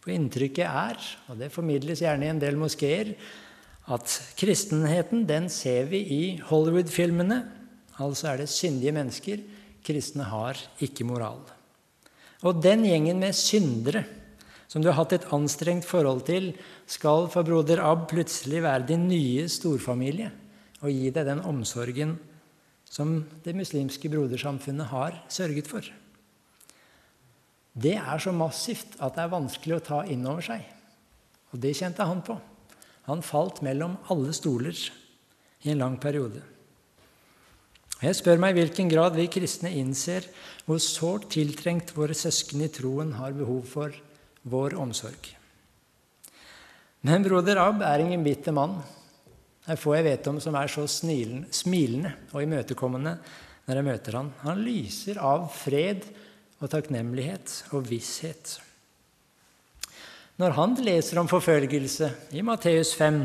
For 0.01 0.13
inntrykket 0.15 0.65
er, 0.65 1.01
og 1.29 1.41
det 1.41 1.53
formidles 1.53 2.01
gjerne 2.05 2.29
i 2.29 2.33
en 2.33 2.41
del 2.41 2.57
moskeer, 2.61 3.17
at 3.87 4.11
kristenheten 4.39 5.27
den 5.29 5.49
ser 5.53 5.87
vi 5.91 6.01
i 6.03 6.23
Hollywood-filmene. 6.49 7.43
Altså 8.03 8.33
er 8.33 8.43
det 8.43 8.51
syndige 8.51 8.95
mennesker. 8.97 9.43
Kristne 9.87 10.27
har 10.27 10.59
ikke 10.83 11.07
moral. 11.07 11.45
Og 12.43 12.63
den 12.63 12.85
gjengen 12.85 13.23
med 13.23 13.37
syndere 13.39 14.05
som 14.67 14.83
du 14.83 14.91
har 14.91 14.99
hatt 14.99 15.15
et 15.15 15.29
anstrengt 15.35 15.87
forhold 15.87 16.25
til, 16.27 16.51
skal 16.91 17.29
for 17.31 17.47
broder 17.47 17.81
Ab 17.87 18.09
plutselig 18.11 18.65
være 18.65 18.89
din 18.91 19.07
nye 19.09 19.47
storfamilie 19.51 20.33
og 20.83 20.91
gi 20.91 21.13
deg 21.15 21.29
den 21.29 21.45
omsorgen 21.47 22.17
som 22.91 23.21
det 23.45 23.55
muslimske 23.57 24.11
brodersamfunnet 24.11 24.91
har 24.91 25.21
sørget 25.33 25.71
for. 25.71 25.87
Det 27.77 27.95
er 27.99 28.19
så 28.23 28.33
massivt 28.33 28.99
at 28.99 29.17
det 29.17 29.25
er 29.25 29.33
vanskelig 29.33 29.79
å 29.79 29.85
ta 29.85 30.03
inn 30.09 30.27
over 30.27 30.45
seg. 30.45 30.63
Og 31.53 31.61
det 31.63 31.77
kjente 31.77 32.07
han 32.09 32.23
på. 32.25 32.39
Han 33.07 33.23
falt 33.23 33.63
mellom 33.63 33.97
alle 34.11 34.35
stoler 34.35 34.77
i 35.63 35.73
en 35.73 35.83
lang 35.83 35.97
periode. 36.03 36.43
Jeg 38.03 38.19
spør 38.19 38.41
meg 38.43 38.53
i 38.53 38.61
hvilken 38.61 38.91
grad 38.93 39.15
vi 39.17 39.29
kristne 39.33 39.71
innser 39.73 40.27
hvor 40.67 40.81
sårt 40.83 41.31
tiltrengt 41.33 41.95
våre 41.97 42.17
søsken 42.19 42.67
i 42.67 42.69
troen 42.69 43.15
har 43.17 43.37
behov 43.37 43.63
for 43.71 43.95
vår 44.47 44.77
omsorg. 44.83 45.31
Men 47.07 47.25
broder 47.25 47.61
Ab 47.63 47.81
er 47.87 48.03
ingen 48.03 48.25
bitter 48.27 48.53
mann. 48.53 48.77
Det 49.65 49.75
er 49.75 49.81
få 49.81 49.97
jeg 49.97 50.07
vet 50.07 50.29
om 50.29 50.39
som 50.43 50.59
er 50.59 50.71
så 50.71 50.85
smilende 50.91 52.13
og 52.33 52.43
imøtekommende 52.45 53.17
når 53.67 53.81
jeg 53.81 53.87
møter 53.89 54.19
han. 54.21 54.31
Han 54.45 54.63
lyser 54.67 55.23
av 55.23 55.49
fred 55.55 56.05
og 56.61 56.71
takknemlighet 56.73 57.63
og 57.73 57.87
visshet. 57.89 58.59
Når 60.37 60.53
han 60.53 60.75
leser 60.85 61.17
om 61.21 61.29
forfølgelse 61.31 62.11
i 62.37 62.43
Matteus 62.45 62.93
5, 62.99 63.21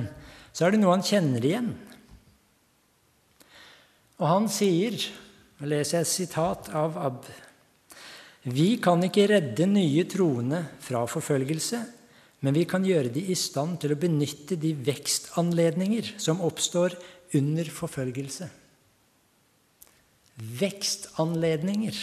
så 0.56 0.66
er 0.66 0.74
det 0.74 0.80
noe 0.80 0.96
han 0.96 1.04
kjenner 1.04 1.44
igjen. 1.44 1.72
Og 4.22 4.28
han 4.30 4.48
sier, 4.52 4.96
og 5.60 5.68
leser 5.72 5.98
jeg 5.98 6.08
et 6.08 6.12
sitat 6.12 6.70
av 6.78 6.96
Ab 7.02 7.26
Vi 8.48 8.78
kan 8.84 9.04
ikke 9.04 9.28
redde 9.30 9.68
nye 9.68 10.06
troende 10.10 10.62
fra 10.82 11.04
forfølgelse, 11.10 11.82
men 12.42 12.56
vi 12.56 12.64
kan 12.66 12.86
gjøre 12.88 13.12
de 13.14 13.26
i 13.30 13.38
stand 13.38 13.76
til 13.82 13.94
å 13.94 14.00
benytte 14.02 14.56
de 14.58 14.72
vekstanledninger 14.74 16.14
som 16.22 16.42
oppstår 16.42 16.96
under 17.38 17.68
forfølgelse. 17.70 18.48
Vekstanledninger. 20.62 22.00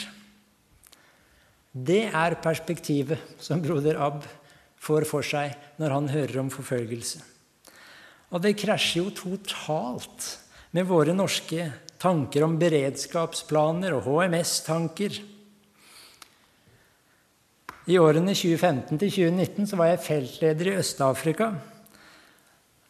Det 1.72 2.04
er 2.06 2.38
perspektivet 2.44 3.40
som 3.42 3.64
broder 3.64 3.98
Ab 4.04 4.22
får 4.82 5.06
for 5.08 5.26
seg 5.26 5.54
når 5.80 5.94
han 5.94 6.12
hører 6.12 6.40
om 6.42 6.50
forfølgelse. 6.52 7.22
Og 8.28 8.44
det 8.44 8.58
krasjer 8.60 9.02
jo 9.06 9.14
totalt 9.16 10.28
med 10.76 10.88
våre 10.88 11.14
norske 11.16 11.70
tanker 11.98 12.44
om 12.44 12.58
beredskapsplaner 12.60 13.96
og 13.96 14.04
HMS-tanker. 14.06 15.16
I 17.88 17.96
årene 17.96 18.34
2015-2019 18.36 19.72
var 19.80 19.94
jeg 19.94 20.04
feltleder 20.04 20.68
i 20.68 20.76
Øst-Afrika 20.82 21.54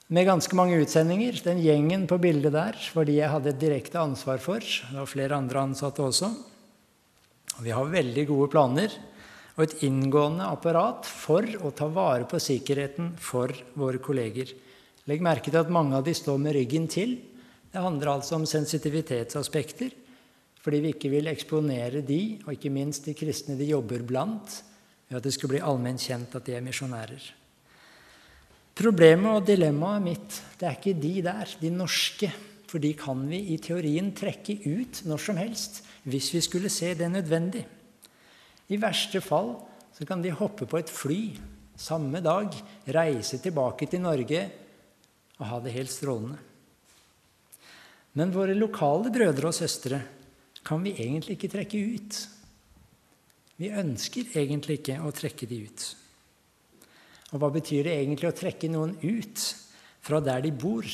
med 0.09 0.27
ganske 0.27 0.57
mange 0.59 0.81
utsendinger. 0.83 1.39
Den 1.45 1.61
gjengen 1.63 2.09
på 2.11 2.19
bildet 2.19 2.57
der 2.57 2.79
var 2.97 3.07
de 3.07 3.19
jeg 3.21 3.31
hadde 3.31 3.53
et 3.53 3.61
direkte 3.61 4.01
ansvar 4.01 4.43
for. 4.43 4.59
Det 4.59 4.97
var 4.97 5.07
flere 5.07 5.39
andre 5.39 5.63
ansatte 5.69 6.03
også. 6.03 6.33
Og 7.59 7.63
vi 7.63 7.75
har 7.75 7.95
veldig 7.95 8.27
gode 8.27 8.51
planer 8.51 8.91
og 9.59 9.65
et 9.65 9.81
inngående 9.89 10.47
apparat 10.47 11.07
for 11.11 11.43
å 11.67 11.73
ta 11.75 11.89
vare 11.91 12.29
på 12.31 12.39
sikkerheten 12.39 13.17
for 13.19 13.51
våre 13.75 13.99
kolleger. 13.99 14.53
Legg 15.11 15.25
merke 15.25 15.51
til 15.51 15.59
at 15.59 15.73
mange 15.73 15.99
av 15.99 16.05
de 16.07 16.15
står 16.15 16.39
med 16.39 16.55
ryggen 16.55 16.87
til. 16.87 17.17
Det 17.73 17.83
handler 17.83 18.13
altså 18.15 18.37
om 18.39 18.47
sensitivitetsaspekter, 18.47 19.91
fordi 20.63 20.81
vi 20.85 20.93
ikke 20.95 21.11
vil 21.11 21.31
eksponere 21.31 22.05
de, 22.07 22.39
og 22.47 22.55
ikke 22.55 22.71
minst 22.71 23.09
de 23.09 23.17
kristne 23.19 23.57
de 23.59 23.67
jobber 23.73 24.05
blant, 24.07 24.61
ved 25.09 25.19
at 25.19 25.27
det 25.27 25.33
skulle 25.35 25.57
bli 25.57 25.65
allment 25.65 26.07
kjent 26.07 26.37
at 26.39 26.47
de 26.47 26.55
er 26.55 26.63
misjonærer. 26.63 27.27
Problemet 28.79 29.41
og 29.41 29.49
dilemmaet 29.49 30.05
mitt 30.05 30.37
det 30.61 30.69
er 30.69 30.77
ikke 30.79 31.01
de 31.03 31.15
der, 31.27 31.57
de 31.59 31.73
norske. 31.75 32.31
For 32.69 32.79
de 32.85 32.93
kan 32.95 33.25
vi 33.27 33.41
i 33.55 33.57
teorien 33.65 34.13
trekke 34.15 34.59
ut 34.69 35.01
når 35.09 35.23
som 35.25 35.39
helst 35.41 35.81
hvis 36.07 36.29
vi 36.35 36.43
skulle 36.45 36.71
se 36.71 36.93
det 36.95 37.09
nødvendig. 37.11 37.65
I 38.69 38.77
verste 38.81 39.21
fall 39.25 39.55
så 39.97 40.07
kan 40.07 40.23
de 40.23 40.35
hoppe 40.35 40.67
på 40.69 40.79
et 40.79 40.91
fly 40.93 41.23
samme 41.79 42.21
dag, 42.21 42.53
reise 42.91 43.39
tilbake 43.43 43.87
til 43.91 44.03
Norge 44.03 44.43
og 45.39 45.47
ha 45.47 45.61
det 45.63 45.75
helt 45.77 45.93
strålende. 45.93 46.39
Men 48.19 48.35
våre 48.35 48.57
lokale 48.57 49.13
brødre 49.15 49.51
og 49.51 49.55
søstre 49.55 50.01
kan 50.67 50.83
vi 50.83 50.97
egentlig 50.99 51.37
ikke 51.39 51.53
trekke 51.53 51.81
ut. 51.95 52.19
Vi 53.59 53.71
ønsker 53.71 54.35
egentlig 54.39 54.81
ikke 54.81 54.99
å 55.07 55.15
trekke 55.15 55.47
de 55.51 55.63
ut. 55.69 55.87
Og 57.33 57.43
hva 57.43 57.51
betyr 57.55 57.87
det 57.87 57.95
egentlig 57.99 58.31
å 58.31 58.37
trekke 58.37 58.71
noen 58.73 58.97
ut 59.03 59.45
fra 60.05 60.21
der 60.25 60.43
de 60.45 60.53
bor, 60.55 60.87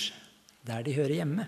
der 0.67 0.85
de 0.85 0.95
hører 0.97 1.19
hjemme? 1.21 1.47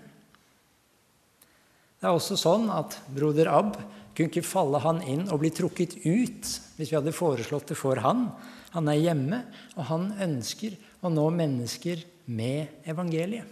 Det 1.97 2.05
er 2.05 2.13
også 2.13 2.37
sånn 2.39 2.67
at 2.73 2.99
broder 3.13 3.49
Ab 3.49 3.77
kunne 4.17 4.31
ikke 4.31 4.41
falle 4.49 4.81
han 4.81 5.03
inn 5.05 5.27
og 5.29 5.43
bli 5.43 5.51
trukket 5.53 5.99
ut 6.01 6.47
hvis 6.77 6.89
vi 6.89 6.95
hadde 6.97 7.13
foreslått 7.13 7.69
det 7.69 7.77
for 7.77 8.01
han. 8.01 8.31
Han 8.73 8.89
er 8.89 8.97
hjemme, 8.97 9.43
og 9.77 9.85
han 9.91 10.07
ønsker 10.25 10.73
å 11.05 11.11
nå 11.13 11.27
mennesker 11.33 12.01
med 12.25 12.89
evangeliet. 12.89 13.45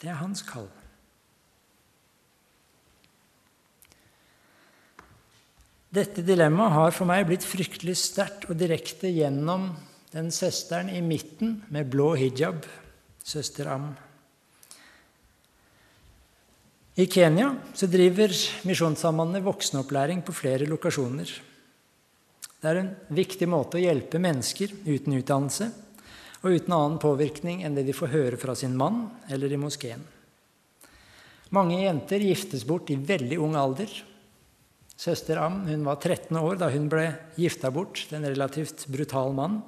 Det 0.00 0.08
er 0.08 0.20
hans 0.20 0.44
kall. 0.44 0.68
Dette 5.90 6.22
dilemmaet 6.22 6.76
har 6.76 6.92
for 6.94 7.08
meg 7.08 7.24
blitt 7.26 7.44
fryktelig 7.44 7.96
sterkt 7.98 8.46
og 8.46 8.60
direkte 8.60 9.10
gjennom 9.10 9.72
den 10.12 10.30
søsteren 10.34 10.92
i 10.92 11.00
midten 11.02 11.62
med 11.72 11.90
blå 11.90 12.12
hijab, 12.20 12.62
søster 13.26 13.72
Am. 13.72 13.90
I 17.00 17.06
Kenya 17.08 17.54
driver 17.88 18.32
Misjonssambandet 18.68 19.44
voksenopplæring 19.46 20.18
på 20.20 20.34
flere 20.36 20.66
lokasjoner. 20.68 21.30
Det 22.60 22.68
er 22.68 22.80
en 22.80 22.90
viktig 23.16 23.46
måte 23.48 23.78
å 23.78 23.80
hjelpe 23.80 24.18
mennesker 24.20 24.74
uten 24.84 25.14
utdannelse 25.16 25.68
og 26.42 26.58
uten 26.58 26.74
annen 26.76 26.98
påvirkning 27.00 27.62
enn 27.64 27.78
det 27.78 27.86
de 27.86 27.94
får 27.96 28.10
høre 28.12 28.40
fra 28.42 28.52
sin 28.58 28.74
mann 28.76 29.06
eller 29.32 29.48
i 29.48 29.60
moskeen. 29.62 30.02
Mange 31.56 31.78
jenter 31.80 32.20
giftes 32.20 32.66
bort 32.68 32.92
i 32.92 32.98
veldig 33.00 33.38
ung 33.46 33.56
alder 33.56 33.94
Søster 35.00 35.40
Am 35.40 35.62
hun 35.70 35.86
var 35.86 36.02
13 36.02 36.36
år 36.36 36.58
da 36.60 36.68
hun 36.74 36.90
ble 36.92 37.06
gifta 37.40 37.70
bort 37.72 38.02
til 38.10 38.18
en 38.18 38.28
relativt 38.28 38.84
brutal 38.92 39.32
mann. 39.32 39.62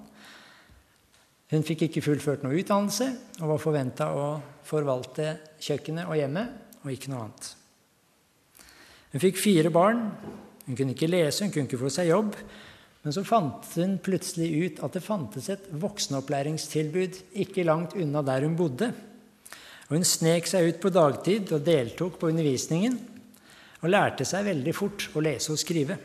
Hun 1.48 1.64
fikk 1.64 1.86
ikke 1.86 2.04
fullført 2.04 2.44
noe 2.44 2.60
utdannelse 2.60 3.08
og 3.40 3.54
var 3.54 3.64
forventa 3.64 4.10
å 4.12 4.28
forvalte 4.68 5.30
kjøkkenet 5.62 6.12
og 6.12 6.20
hjemmet, 6.20 6.52
og 6.82 6.92
ikke 6.92 7.12
noe 7.12 7.26
annet. 7.26 7.52
Hun 9.12 9.22
fikk 9.22 9.40
fire 9.40 9.72
barn. 9.72 10.06
Hun 10.66 10.78
kunne 10.78 10.94
ikke 10.94 11.10
lese, 11.10 11.44
hun 11.44 11.52
kunne 11.52 11.68
ikke 11.68 11.80
få 11.80 11.90
seg 11.92 12.10
jobb. 12.12 12.36
Men 13.02 13.14
så 13.14 13.24
fant 13.26 13.66
hun 13.76 13.96
plutselig 14.02 14.50
ut 14.62 14.82
at 14.86 14.94
det 14.96 15.02
fantes 15.02 15.48
et 15.50 15.64
voksenopplæringstilbud 15.82 17.18
ikke 17.44 17.66
langt 17.66 17.96
unna 17.98 18.22
der 18.26 18.46
hun 18.46 18.54
bodde. 18.58 18.92
Og 19.88 19.98
Hun 19.98 20.06
snek 20.06 20.46
seg 20.48 20.70
ut 20.70 20.78
på 20.80 20.92
dagtid 20.94 21.50
og 21.52 21.66
deltok 21.66 22.14
på 22.20 22.30
undervisningen 22.30 22.94
og 23.82 23.90
lærte 23.90 24.24
seg 24.24 24.46
veldig 24.46 24.72
fort 24.76 25.08
å 25.12 25.24
lese 25.24 25.52
og 25.52 25.60
skrive. 25.60 25.98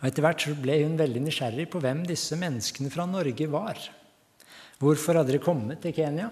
Og 0.00 0.04
Etter 0.08 0.24
hvert 0.24 0.44
ble 0.60 0.76
hun 0.84 1.00
veldig 1.00 1.24
nysgjerrig 1.24 1.66
på 1.72 1.80
hvem 1.82 2.04
disse 2.08 2.36
menneskene 2.38 2.92
fra 2.92 3.08
Norge 3.08 3.48
var. 3.50 3.80
Hvorfor 4.80 5.18
hadde 5.20 5.34
de 5.34 5.42
kommet 5.42 5.80
til 5.82 5.96
Kenya? 5.96 6.28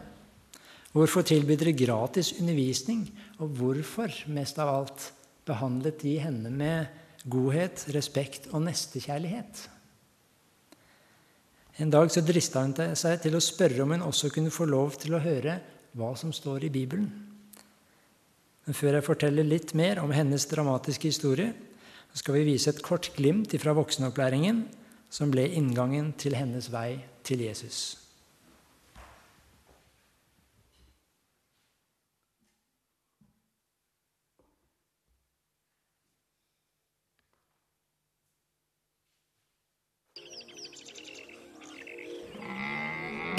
Hvorfor 0.99 1.23
tilbød 1.23 1.61
de 1.63 1.73
gratis 1.79 2.33
undervisning? 2.41 3.05
Og 3.39 3.53
hvorfor, 3.55 4.11
mest 4.35 4.59
av 4.59 4.71
alt, 4.73 5.13
behandlet 5.47 6.01
de 6.03 6.17
henne 6.19 6.51
med 6.51 6.89
godhet, 7.31 7.85
respekt 7.95 8.49
og 8.51 8.65
nestekjærlighet? 8.65 9.61
En 11.79 11.93
dag 11.95 12.11
så 12.11 12.25
drista 12.27 12.65
hun 12.65 12.75
seg 12.99 13.21
til 13.23 13.39
å 13.39 13.43
spørre 13.45 13.85
om 13.85 13.95
hun 13.95 14.03
også 14.09 14.33
kunne 14.35 14.51
få 14.51 14.67
lov 14.67 14.99
til 14.99 15.15
å 15.15 15.23
høre 15.23 15.61
hva 15.95 16.11
som 16.19 16.35
står 16.35 16.67
i 16.67 16.73
Bibelen. 16.75 17.07
Men 18.67 18.75
før 18.75 18.99
jeg 18.99 19.07
forteller 19.07 19.47
litt 19.47 19.77
mer 19.79 20.03
om 20.03 20.11
hennes 20.11 20.49
dramatiske 20.51 21.13
historie, 21.13 21.55
så 22.11 22.25
skal 22.25 22.41
vi 22.41 22.49
vise 22.51 22.75
et 22.75 22.83
kort 22.83 23.13
glimt 23.15 23.55
fra 23.63 23.77
voksenopplæringen 23.79 24.65
som 25.15 25.31
ble 25.31 25.47
inngangen 25.47 26.11
til 26.19 26.35
hennes 26.35 26.73
vei 26.75 26.99
til 27.23 27.47
Jesus. 27.47 28.08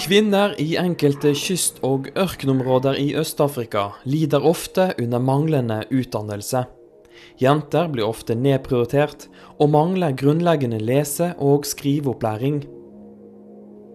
Kvinner 0.10 0.56
i 0.58 0.72
enkelte 0.82 1.36
kyst- 1.38 1.84
og 1.86 2.08
ørkenområder 2.18 2.96
i 2.98 3.12
Øst-Afrika 3.14 3.84
lider 4.10 4.42
ofte 4.42 4.88
under 4.98 5.22
manglende 5.22 5.84
utdannelse. 5.94 6.64
Jenter 7.38 7.92
blir 7.94 8.08
ofte 8.08 8.34
nedprioritert 8.34 9.28
og 9.60 9.70
mangler 9.70 10.18
grunnleggende 10.18 10.80
lese- 10.82 11.36
og 11.38 11.70
skriveopplæring. 11.70 12.58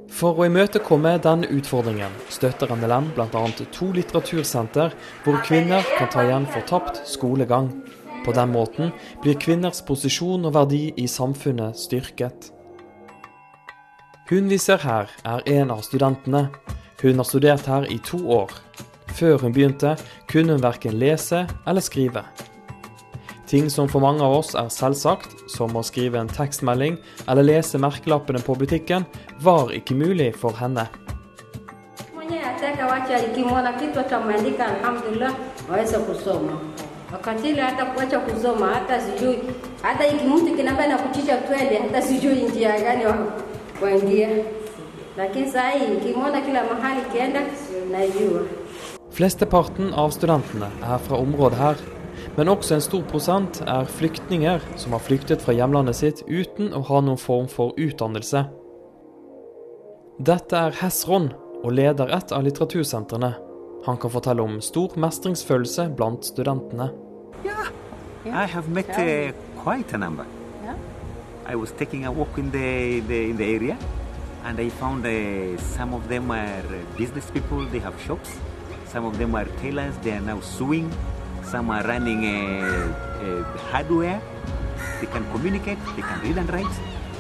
For 0.07 0.39
å 0.39 0.47
imøtekomme 0.47 1.19
denne 1.19 1.51
utfordringen 1.51 2.15
støtter 2.31 2.71
NLM 2.71 3.11
bl.a. 3.19 3.45
to 3.75 3.91
litteratursenter 3.99 4.95
hvor 5.25 5.43
kvinner 5.43 5.83
kan 5.99 6.15
ta 6.15 6.29
igjen 6.29 6.47
for 6.47 6.63
tapt 6.71 7.03
skolegang. 7.11 7.73
På 8.23 8.31
den 8.31 8.55
måten 8.55 8.95
blir 9.27 9.35
kvinners 9.35 9.83
posisjon 9.83 10.47
og 10.47 10.61
verdi 10.63 10.93
i 10.95 11.11
samfunnet 11.11 11.75
styrket. 11.75 12.54
Hun 14.25 14.47
vi 14.49 14.57
ser 14.57 14.81
her, 14.81 15.11
er 15.29 15.43
en 15.53 15.69
av 15.71 15.83
studentene. 15.85 16.47
Hun 17.03 17.19
har 17.21 17.27
studert 17.29 17.67
her 17.69 17.85
i 17.93 17.99
to 18.01 18.17
år. 18.33 18.55
Før 19.13 19.43
hun 19.43 19.53
begynte, 19.53 19.99
kunne 20.33 20.55
hun 20.57 20.63
verken 20.65 20.97
lese 20.97 21.43
eller 21.69 21.85
skrive. 21.85 22.23
Ting 23.45 23.69
som 23.69 23.85
for 23.93 24.01
mange 24.01 24.25
av 24.25 24.39
oss 24.39 24.55
er 24.57 24.71
selvsagt, 24.73 25.29
som 25.53 25.77
å 25.77 25.83
skrive 25.85 26.17
en 26.17 26.33
tekstmelding 26.33 26.97
eller 27.29 27.45
lese 27.45 27.77
merkelappene 27.77 28.41
på 28.41 28.57
butikken, 28.57 29.05
var 29.45 29.75
ikke 29.77 29.99
mulig 29.99 30.31
for 30.41 30.57
henne. 30.57 30.87
Kuingia, 43.79 44.29
lakini 45.17 45.51
saa 45.51 45.71
hii 45.71 45.87
nikimwona 45.87 46.41
kila 46.41 46.65
mahali 46.65 47.01
kienda 47.13 47.41
najua. 47.91 48.43
Flesteparten 49.11 49.95
av 49.95 50.11
studentene 50.11 50.67
er 50.83 50.99
fra 50.99 51.17
området 51.17 51.59
her, 51.59 51.77
men 52.37 52.49
også 52.49 52.75
en 52.75 52.83
stor 52.83 53.03
prosent 53.11 53.61
er 53.67 53.87
flyktninger 53.87 54.61
som 54.77 54.93
har 54.93 55.03
flyktet 55.03 55.43
fra 55.43 55.55
hjemlandet 55.55 55.97
sitt 55.97 56.23
uten 56.27 56.75
å 56.75 56.83
ha 56.89 57.01
noen 57.01 57.19
form 57.19 57.49
for 57.49 57.75
utdannelse. 57.79 58.45
Dette 60.19 60.57
er 60.57 60.79
Hesron 60.83 61.33
og 61.65 61.73
leder 61.75 62.11
et 62.15 62.33
av 62.33 62.43
litteratursentrene. 62.47 63.35
Han 63.87 63.99
kan 63.99 64.11
fortelle 64.11 64.43
om 64.43 64.61
stor 64.63 64.95
mestringsfølelse 64.97 65.91
blant 65.99 66.25
studentene. 66.27 66.91
Yeah, 67.45 67.69
I 68.27 68.47
have 68.47 68.69
met 68.69 68.89
uh, 68.99 69.35
quite 69.63 69.95
a 69.95 69.99
number. 69.99 70.44
I 71.47 71.57
was 71.57 71.73
taking 71.73 72.07
a 72.07 72.13
walk 72.13 72.39
in 72.39 72.51
the, 72.51 73.01
the 73.01 73.31
in 73.31 73.37
the 73.37 73.45
area, 73.45 73.77
and 74.45 74.59
I 74.59 74.71
found 74.71 75.05
uh, 75.05 75.59
some 75.59 75.93
of 75.93 76.09
them 76.09 76.31
are 76.31 76.65
uh, 76.65 76.97
business 76.97 77.31
people. 77.31 77.65
They 77.67 77.81
have 77.81 78.01
shops. 78.01 78.31
Some 78.87 79.05
of 79.05 79.19
them 79.19 79.35
are 79.35 79.45
tailors. 79.61 79.95
They 79.99 80.13
are 80.13 80.21
now 80.21 80.41
sewing. 80.41 80.91
Some 81.43 81.69
are 81.71 81.83
running 81.83 82.25
uh, 82.25 82.35
uh, 83.21 83.59
hardware. 83.71 84.21
They 85.01 85.07
can 85.07 85.25
communicate. 85.33 85.79
They 85.97 86.03
can 86.03 86.21
read 86.23 86.39
and 86.39 86.51
write. 86.51 86.77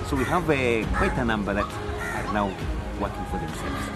So 0.06 0.16
we 0.16 0.24
have 0.24 0.48
uh, 0.48 0.86
quite 0.96 1.16
a 1.18 1.24
number 1.24 1.52
that 1.52 1.66
are 1.66 2.32
now 2.32 2.46
working 3.00 3.24
for 3.30 3.38
themselves. 3.38 3.90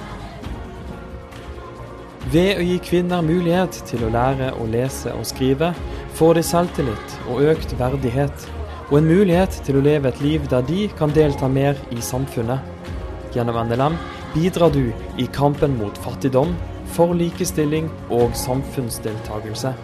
Ved 2.29 2.59
å 2.61 2.65
gi 2.67 2.77
kvinner 2.85 3.23
mulighet 3.25 3.79
til 3.89 4.03
å 4.05 4.11
lære 4.13 4.51
å 4.61 4.67
lese 4.69 5.15
og 5.17 5.25
skrive, 5.25 5.71
får 6.19 6.37
de 6.37 6.43
selvtillit 6.45 7.15
og 7.25 7.41
økt 7.55 7.73
verdighet, 7.79 8.49
og 8.89 8.99
en 8.99 9.09
mulighet 9.09 9.53
til 9.67 9.77
å 9.77 9.85
leve 9.85 10.09
et 10.09 10.21
liv 10.25 10.45
der 10.49 10.65
de 10.65 10.87
kan 10.97 11.13
delta 11.13 11.49
mer 11.53 11.77
i 11.93 12.01
samfunnet. 12.01 12.65
Gjennom 13.35 13.59
NLM 13.69 13.97
bidrar 14.33 14.73
du 14.73 14.89
i 15.21 15.27
kampen 15.33 15.77
mot 15.77 15.99
fattigdom, 16.01 16.55
for 16.89 17.13
likestilling 17.13 17.91
og 18.09 18.33
samfunnsdeltagelse. 18.33 19.75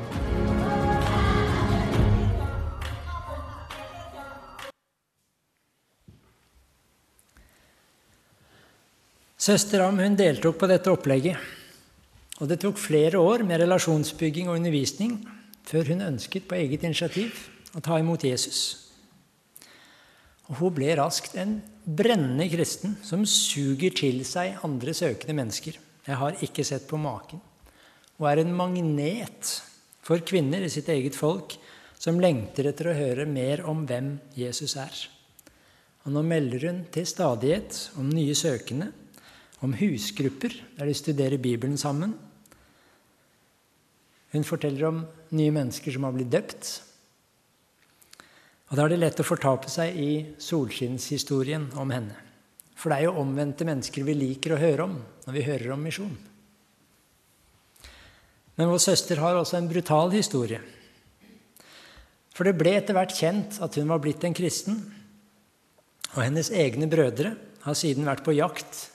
Søster 9.45 9.83
Am 9.85 10.01
hun 10.01 10.17
deltok 10.17 10.57
på 10.57 10.71
dette 10.71 10.88
opplegget. 10.88 11.37
Og 12.40 12.49
det 12.49 12.57
tok 12.62 12.81
flere 12.81 13.21
år 13.21 13.45
med 13.45 13.61
relasjonsbygging 13.61 14.49
og 14.49 14.57
undervisning 14.57 15.19
før 15.69 15.93
hun 15.93 16.07
ønsket 16.09 16.49
på 16.49 16.57
eget 16.57 16.88
initiativ 16.88 17.45
å 17.77 17.85
ta 17.85 18.01
imot 18.01 18.25
Jesus. 18.25 18.84
Og 20.51 20.59
hun 20.61 20.75
ble 20.77 20.91
raskt 20.99 21.39
en 21.41 21.59
brennende 21.85 22.47
kristen 22.53 22.99
som 23.05 23.25
suger 23.29 23.95
til 23.97 24.23
seg 24.29 24.61
andre 24.67 24.93
søkende 24.97 25.37
mennesker. 25.41 25.79
Jeg 26.05 26.21
har 26.21 26.43
ikke 26.45 26.65
sett 26.67 26.89
på 26.89 27.01
maken. 27.01 27.41
Hun 28.19 28.29
er 28.29 28.43
en 28.43 28.53
magnet 28.57 29.55
for 30.05 30.21
kvinner 30.21 30.65
i 30.65 30.73
sitt 30.73 30.91
eget 30.93 31.17
folk 31.17 31.57
som 32.01 32.21
lengter 32.21 32.69
etter 32.69 32.91
å 32.91 32.97
høre 32.99 33.25
mer 33.29 33.65
om 33.71 33.87
hvem 33.89 34.19
Jesus 34.37 34.77
er. 34.81 34.93
Og 36.05 36.13
nå 36.13 36.21
melder 36.27 36.69
hun 36.69 36.83
til 36.93 37.09
stadighet 37.09 37.79
om 38.01 38.11
nye 38.13 38.37
søkende, 38.37 38.91
om 39.65 39.73
husgrupper 39.79 40.53
der 40.77 40.91
de 40.91 40.97
studerer 40.99 41.41
Bibelen 41.41 41.79
sammen. 41.81 42.13
Hun 44.35 44.45
forteller 44.45 44.91
om 44.91 45.05
nye 45.33 45.55
mennesker 45.55 45.95
som 45.95 46.05
har 46.05 46.13
blitt 46.13 46.33
døpt. 46.35 46.75
Og 48.75 48.79
da 48.81 48.89
er 48.89 48.91
det 48.91 49.05
lett 49.05 49.21
å 49.23 49.27
fortape 49.27 49.71
seg 49.71 49.95
i 50.03 50.13
solskinnshistorien 50.43 51.69
om 51.79 51.93
henne. 51.95 52.17
For 52.75 52.91
det 52.91 52.97
er 52.97 53.05
jo 53.07 53.21
omvendte 53.23 53.63
mennesker 53.69 54.03
vi 54.03 54.17
liker 54.19 54.57
å 54.57 54.59
høre 54.59 54.87
om 54.89 54.97
når 54.99 55.37
vi 55.37 55.45
hører 55.47 55.75
om 55.77 55.85
misjon. 55.87 56.17
Men 58.59 58.73
vår 58.73 58.83
søster 58.83 59.23
har 59.23 59.39
også 59.39 59.61
en 59.61 59.69
brutal 59.71 60.11
historie. 60.11 60.59
For 62.35 62.51
det 62.51 62.57
ble 62.59 62.73
etter 62.75 62.99
hvert 62.99 63.15
kjent 63.15 63.61
at 63.63 63.79
hun 63.79 63.95
var 63.95 64.03
blitt 64.03 64.27
en 64.27 64.35
kristen. 64.35 64.83
Og 66.17 66.25
hennes 66.25 66.51
egne 66.51 66.91
brødre 66.91 67.31
har 67.63 67.79
siden 67.79 68.11
vært 68.11 68.27
på 68.27 68.35
jakt 68.35 68.89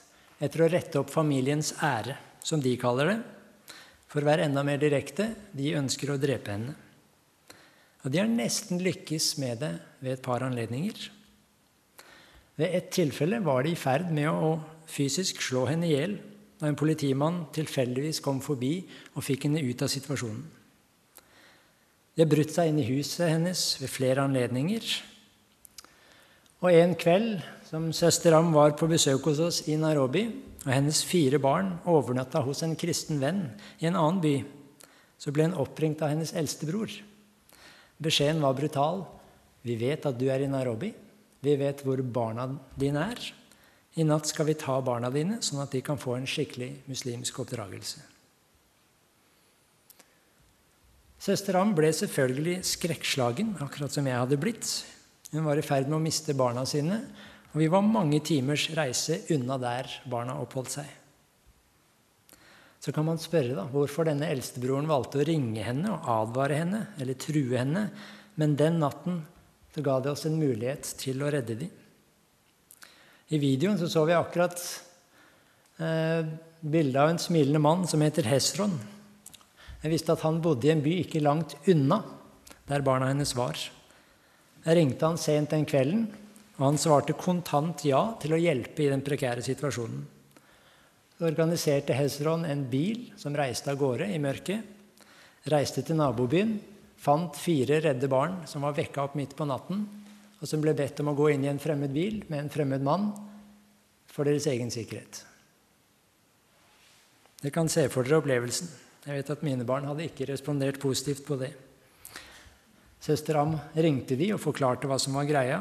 etter 0.44 0.66
å 0.66 0.68
rette 0.76 1.00
opp 1.00 1.08
familiens 1.08 1.72
ære, 1.80 2.18
som 2.44 2.60
de 2.60 2.76
kaller 2.84 3.14
det. 3.14 3.18
For 4.12 4.20
å 4.20 4.28
være 4.28 4.44
enda 4.44 4.60
mer 4.60 4.84
direkte 4.84 5.30
de 5.56 5.72
ønsker 5.80 6.12
å 6.12 6.20
drepe 6.20 6.52
henne. 6.52 6.76
Og 8.04 8.12
de 8.12 8.20
har 8.22 8.28
nesten 8.30 8.80
lykkes 8.80 9.34
med 9.42 9.60
det 9.60 9.74
ved 10.00 10.16
et 10.16 10.24
par 10.24 10.44
anledninger. 10.46 11.10
Ved 12.56 12.76
et 12.76 12.88
tilfelle 12.92 13.40
var 13.44 13.64
de 13.64 13.74
i 13.74 13.78
ferd 13.78 14.08
med 14.12 14.28
å 14.30 14.54
fysisk 14.90 15.42
slå 15.44 15.66
henne 15.68 15.88
i 15.88 15.94
hjel 15.94 16.16
da 16.60 16.68
en 16.68 16.76
politimann 16.76 17.46
tilfeldigvis 17.56 18.20
kom 18.24 18.40
forbi 18.44 18.82
og 19.14 19.24
fikk 19.24 19.46
henne 19.48 19.62
ut 19.64 19.84
av 19.84 19.88
situasjonen. 19.88 20.42
De 22.12 22.24
har 22.24 22.28
brutt 22.28 22.52
seg 22.52 22.68
inn 22.68 22.80
i 22.82 22.88
huset 22.90 23.30
hennes 23.30 23.62
ved 23.80 23.88
flere 23.88 24.26
anledninger. 24.26 24.84
Og 26.60 26.68
en 26.74 26.92
kveld 27.00 27.38
som 27.64 27.86
søster 27.96 28.36
Am 28.36 28.50
var 28.52 28.74
på 28.76 28.88
besøk 28.90 29.30
hos 29.30 29.40
oss 29.40 29.62
i 29.72 29.78
Nairobi, 29.80 30.26
og 30.66 30.72
hennes 30.74 31.00
fire 31.06 31.38
barn 31.40 31.78
overnatta 31.88 32.42
hos 32.44 32.60
en 32.66 32.76
kristen 32.76 33.22
venn 33.22 33.46
i 33.80 33.88
en 33.88 33.96
annen 33.96 34.20
by, 34.20 34.34
så 35.16 35.32
ble 35.32 35.46
hun 35.48 35.56
oppringt 35.62 36.02
av 36.04 36.12
hennes 36.12 36.34
eldste 36.36 36.68
bror. 36.68 36.92
Beskjeden 38.00 38.40
var 38.42 38.56
brutal. 38.56 39.04
Vi 39.62 39.76
vet 39.76 40.06
at 40.08 40.16
du 40.16 40.26
er 40.32 40.44
i 40.44 40.48
Nairobi. 40.50 40.92
Vi 41.44 41.56
vet 41.60 41.82
hvor 41.84 42.00
barna 42.04 42.46
dine 42.80 43.04
er. 43.12 43.20
I 43.98 44.06
natt 44.06 44.30
skal 44.30 44.46
vi 44.48 44.56
ta 44.58 44.78
barna 44.84 45.10
dine, 45.12 45.40
sånn 45.44 45.62
at 45.64 45.72
de 45.74 45.82
kan 45.84 45.98
få 46.00 46.14
en 46.16 46.28
skikkelig 46.28 46.70
muslimsk 46.88 47.42
oppdragelse. 47.42 48.04
Søster 51.20 51.58
Am 51.60 51.74
ble 51.76 51.90
selvfølgelig 51.92 52.62
skrekkslagen, 52.64 53.52
akkurat 53.60 53.92
som 53.92 54.06
jeg 54.08 54.16
hadde 54.16 54.38
blitt. 54.40 54.70
Hun 55.34 55.44
var 55.44 55.60
i 55.60 55.64
ferd 55.64 55.90
med 55.90 55.98
å 55.98 56.04
miste 56.04 56.32
barna 56.38 56.64
sine, 56.68 57.02
og 57.50 57.58
vi 57.60 57.68
var 57.68 57.84
mange 57.84 58.22
timers 58.24 58.70
reise 58.78 59.20
unna 59.34 59.58
der 59.60 59.90
barna 60.08 60.38
oppholdt 60.40 60.78
seg. 60.78 60.99
Så 62.80 62.94
kan 62.96 63.04
man 63.04 63.20
spørre 63.20 63.56
da, 63.58 63.66
hvorfor 63.68 64.08
denne 64.08 64.30
eldstebroren 64.32 64.88
valgte 64.88 65.20
å 65.20 65.26
ringe 65.28 65.64
henne 65.64 65.90
og 65.92 66.06
advare 66.08 66.62
henne, 66.62 66.80
eller 67.00 67.18
true 67.20 67.58
henne, 67.58 67.90
men 68.40 68.56
den 68.56 68.78
natten 68.80 69.20
så 69.74 69.82
ga 69.84 69.98
det 70.00 70.14
oss 70.14 70.24
en 70.26 70.38
mulighet 70.40 70.88
til 70.98 71.20
å 71.22 71.28
redde 71.30 71.58
dem. 71.60 71.74
I 73.30 73.38
videoen 73.38 73.76
så, 73.78 73.86
så 73.86 74.02
vi 74.08 74.16
akkurat 74.16 74.58
eh, 75.78 76.24
bildet 76.60 76.98
av 76.98 77.12
en 77.12 77.20
smilende 77.22 77.60
mann 77.62 77.84
som 77.86 78.02
heter 78.02 78.26
Hesron. 78.26 78.72
Jeg 79.84 79.92
visste 79.92 80.16
at 80.16 80.24
han 80.24 80.40
bodde 80.42 80.66
i 80.66 80.72
en 80.72 80.82
by 80.82 80.96
ikke 81.04 81.22
langt 81.22 81.54
unna 81.70 82.00
der 82.70 82.82
barna 82.86 83.10
hennes 83.12 83.36
var. 83.38 83.60
Jeg 84.64 84.76
ringte 84.76 85.06
han 85.06 85.20
sent 85.20 85.52
den 85.54 85.68
kvelden, 85.68 86.08
og 86.58 86.64
han 86.66 86.80
svarte 86.80 87.16
kontant 87.16 87.84
ja 87.88 88.02
til 88.20 88.34
å 88.36 88.40
hjelpe 88.40 88.84
i 88.84 88.90
den 88.90 89.04
prekære 89.04 89.44
situasjonen. 89.44 90.02
Organiserte 91.20 91.92
Hezron 91.92 92.46
en 92.48 92.62
bil 92.70 93.10
som 93.20 93.34
reiste 93.36 93.68
av 93.68 93.76
gårde 93.80 94.06
i 94.08 94.20
mørket. 94.22 94.64
Reiste 95.52 95.82
til 95.84 95.98
nabobyen, 95.98 96.54
fant 97.00 97.36
fire 97.36 97.80
redde 97.84 98.08
barn 98.08 98.38
som 98.48 98.64
var 98.64 98.76
vekka 98.76 99.04
opp 99.04 99.16
midt 99.18 99.34
på 99.36 99.44
natten, 99.48 99.82
og 100.40 100.48
som 100.48 100.62
ble 100.64 100.72
bedt 100.76 101.02
om 101.02 101.10
å 101.12 101.16
gå 101.16 101.30
inn 101.34 101.44
i 101.44 101.50
en 101.52 101.60
fremmed 101.60 101.92
bil 101.92 102.22
med 102.28 102.44
en 102.44 102.52
fremmed 102.52 102.84
mann 102.84 103.10
for 104.08 104.24
deres 104.24 104.48
egen 104.48 104.72
sikkerhet. 104.72 105.20
Dere 107.40 107.52
kan 107.52 107.68
se 107.72 107.86
for 107.92 108.04
dere 108.04 108.20
opplevelsen. 108.20 108.68
Jeg 109.04 109.20
vet 109.20 109.32
at 109.32 109.44
mine 109.44 109.64
barn 109.68 109.88
hadde 109.88 110.06
ikke 110.08 110.28
respondert 110.28 110.80
positivt 110.80 111.24
på 111.28 111.36
det. 111.40 111.52
Søster 113.00 113.38
Am 113.40 113.54
ringte 113.76 114.16
de 114.16 114.32
og 114.34 114.42
forklarte 114.42 114.88
hva 114.88 114.98
som 115.00 115.16
var 115.16 115.28
greia. 115.28 115.60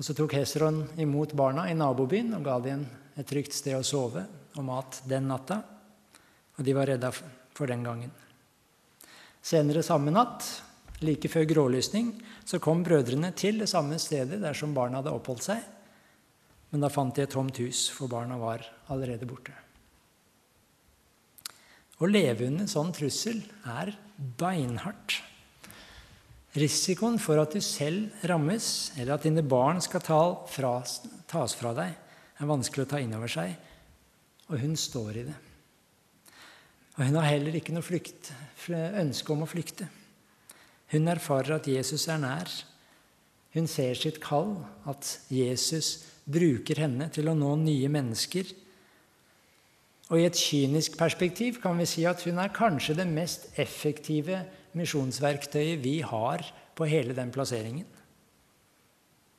Og 0.00 0.06
Så 0.06 0.14
tok 0.16 0.32
Hesron 0.32 0.86
imot 0.96 1.34
barna 1.36 1.66
i 1.68 1.76
nabobyen 1.76 2.32
og 2.38 2.46
ga 2.46 2.54
dem 2.64 2.86
et 3.20 3.26
trygt 3.28 3.52
sted 3.52 3.76
å 3.76 3.84
sove 3.84 4.22
og 4.56 4.64
mat 4.64 5.02
den 5.04 5.28
natta. 5.28 5.58
Og 6.56 6.64
de 6.64 6.72
var 6.72 6.88
redda 6.88 7.10
for 7.12 7.68
den 7.68 7.84
gangen. 7.84 8.14
Senere 9.44 9.84
samme 9.84 10.08
natt, 10.14 10.46
like 11.04 11.28
før 11.28 11.44
grålysning, 11.52 12.14
så 12.48 12.56
kom 12.64 12.80
brødrene 12.84 13.34
til 13.36 13.60
det 13.60 13.68
samme 13.68 14.00
stedet 14.00 14.40
der 14.40 14.56
som 14.56 14.72
barna 14.72 15.02
hadde 15.02 15.12
oppholdt 15.12 15.44
seg. 15.50 15.60
Men 16.72 16.80
da 16.80 16.88
fant 16.88 17.12
de 17.12 17.26
et 17.26 17.36
tomt 17.36 17.60
hus, 17.60 17.90
for 17.92 18.08
barna 18.08 18.40
var 18.40 18.64
allerede 18.88 19.28
borte. 19.28 19.52
Å 22.00 22.08
leve 22.08 22.48
under 22.48 22.72
sånn 22.72 22.96
trussel 22.96 23.42
er 23.68 23.92
beinhardt. 24.16 25.20
Risikoen 26.58 27.20
for 27.22 27.38
at 27.38 27.52
du 27.54 27.60
selv 27.62 28.10
rammes, 28.26 28.90
eller 28.98 29.14
at 29.14 29.26
dine 29.26 29.44
barn 29.46 29.78
skal 29.84 30.02
fra, 30.02 30.72
tas 31.30 31.54
fra 31.54 31.74
deg, 31.76 31.92
er 32.40 32.50
vanskelig 32.50 32.86
å 32.86 32.90
ta 32.90 32.98
inn 33.02 33.14
over 33.14 33.30
seg, 33.30 33.54
og 34.50 34.58
hun 34.58 34.74
står 34.74 35.20
i 35.20 35.24
det. 35.28 35.36
Og 36.98 37.06
hun 37.06 37.20
har 37.20 37.28
heller 37.30 37.54
ikke 37.54 37.74
noe 37.76 37.86
flykt, 37.86 38.32
ønske 38.70 39.32
om 39.32 39.44
å 39.46 39.48
flykte. 39.48 39.86
Hun 40.90 41.06
erfarer 41.08 41.60
at 41.60 41.68
Jesus 41.70 42.08
er 42.10 42.18
nær. 42.18 42.50
Hun 43.54 43.70
ser 43.70 43.94
sitt 43.98 44.18
kall, 44.22 44.56
at 44.90 45.20
Jesus 45.30 46.00
bruker 46.26 46.82
henne 46.82 47.06
til 47.14 47.30
å 47.30 47.36
nå 47.38 47.54
nye 47.62 47.90
mennesker. 47.90 48.50
Og 50.10 50.18
i 50.18 50.26
et 50.26 50.38
kynisk 50.38 50.98
perspektiv 50.98 51.60
kan 51.62 51.78
vi 51.78 51.86
si 51.86 52.02
at 52.10 52.22
hun 52.26 52.42
er 52.42 52.50
kanskje 52.54 52.98
det 52.98 53.06
mest 53.06 53.46
effektive 53.62 54.42
misjonsverktøyet 54.78 55.80
vi 55.82 56.00
har 56.06 56.44
på 56.76 56.88
hele 56.88 57.16
den 57.16 57.32
plasseringen. 57.34 57.86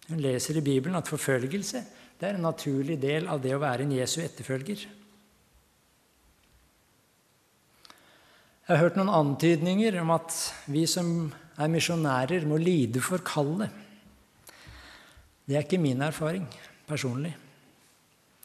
Hun 0.10 0.22
leser 0.22 0.58
i 0.60 0.66
Bibelen 0.66 0.98
at 1.00 1.10
forfølgelse 1.10 1.84
det 2.22 2.30
er 2.30 2.38
en 2.38 2.46
naturlig 2.46 3.00
del 3.02 3.26
av 3.32 3.40
det 3.42 3.56
å 3.56 3.62
være 3.62 3.88
en 3.88 3.94
Jesu 3.96 4.20
etterfølger. 4.22 4.84
Jeg 8.62 8.78
har 8.78 8.84
hørt 8.84 9.00
noen 9.00 9.10
antydninger 9.10 9.98
om 10.04 10.12
at 10.14 10.36
vi 10.70 10.84
som 10.88 11.32
er 11.58 11.72
misjonærer, 11.74 12.46
må 12.46 12.60
lide 12.62 13.02
for 13.04 13.24
kallet. 13.26 13.74
Det 15.48 15.58
er 15.58 15.66
ikke 15.66 15.82
min 15.82 16.06
erfaring 16.06 16.46
personlig. 16.88 17.34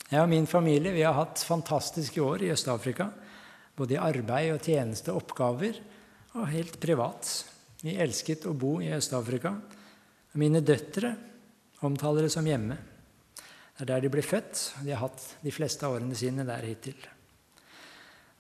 Jeg 0.09 0.23
og 0.23 0.31
min 0.31 0.49
familie 0.49 0.95
vi 0.95 1.05
har 1.05 1.15
hatt 1.19 1.45
fantastiske 1.45 2.23
år 2.23 2.47
i 2.47 2.51
Øst-Afrika. 2.55 3.11
Både 3.77 3.97
i 3.97 4.01
arbeid 4.01 4.55
og 4.55 4.65
tjeneste, 4.65 5.13
og 5.13 5.21
oppgaver 5.25 5.79
og 6.37 6.51
helt 6.53 6.77
privat. 6.83 7.31
Vi 7.83 7.97
elsket 8.01 8.47
å 8.49 8.55
bo 8.57 8.77
i 8.85 8.93
Øst-Afrika. 8.97 9.55
Mine 10.37 10.61
døtre 10.65 11.15
omtaler 11.87 12.27
det 12.27 12.33
som 12.35 12.47
hjemme. 12.47 12.77
Det 13.77 13.85
er 13.85 13.91
der 13.91 14.05
de 14.05 14.13
ble 14.13 14.25
født. 14.25 14.63
De 14.85 14.93
har 14.93 15.05
hatt 15.07 15.23
de 15.43 15.53
fleste 15.53 15.87
av 15.87 15.97
årene 15.97 16.17
sine 16.17 16.45
der 16.49 16.65
hittil. 16.65 16.97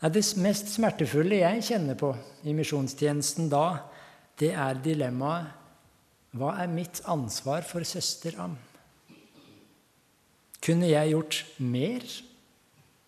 Det 0.00 0.22
mest 0.44 0.74
smertefulle 0.74 1.40
jeg 1.40 1.64
kjenner 1.70 1.96
på 1.96 2.12
i 2.44 2.52
misjonstjenesten 2.56 3.48
da, 3.52 3.80
det 4.37 4.52
er 4.52 4.82
dilemmaet 4.85 5.54
Hva 6.37 6.50
er 6.61 6.68
mitt 6.68 6.98
ansvar 7.09 7.64
for 7.64 7.80
søster 7.88 8.35
Am? 8.44 8.59
Kunne 10.61 10.90
jeg 10.90 11.14
gjort 11.14 11.38
mer? 11.64 12.04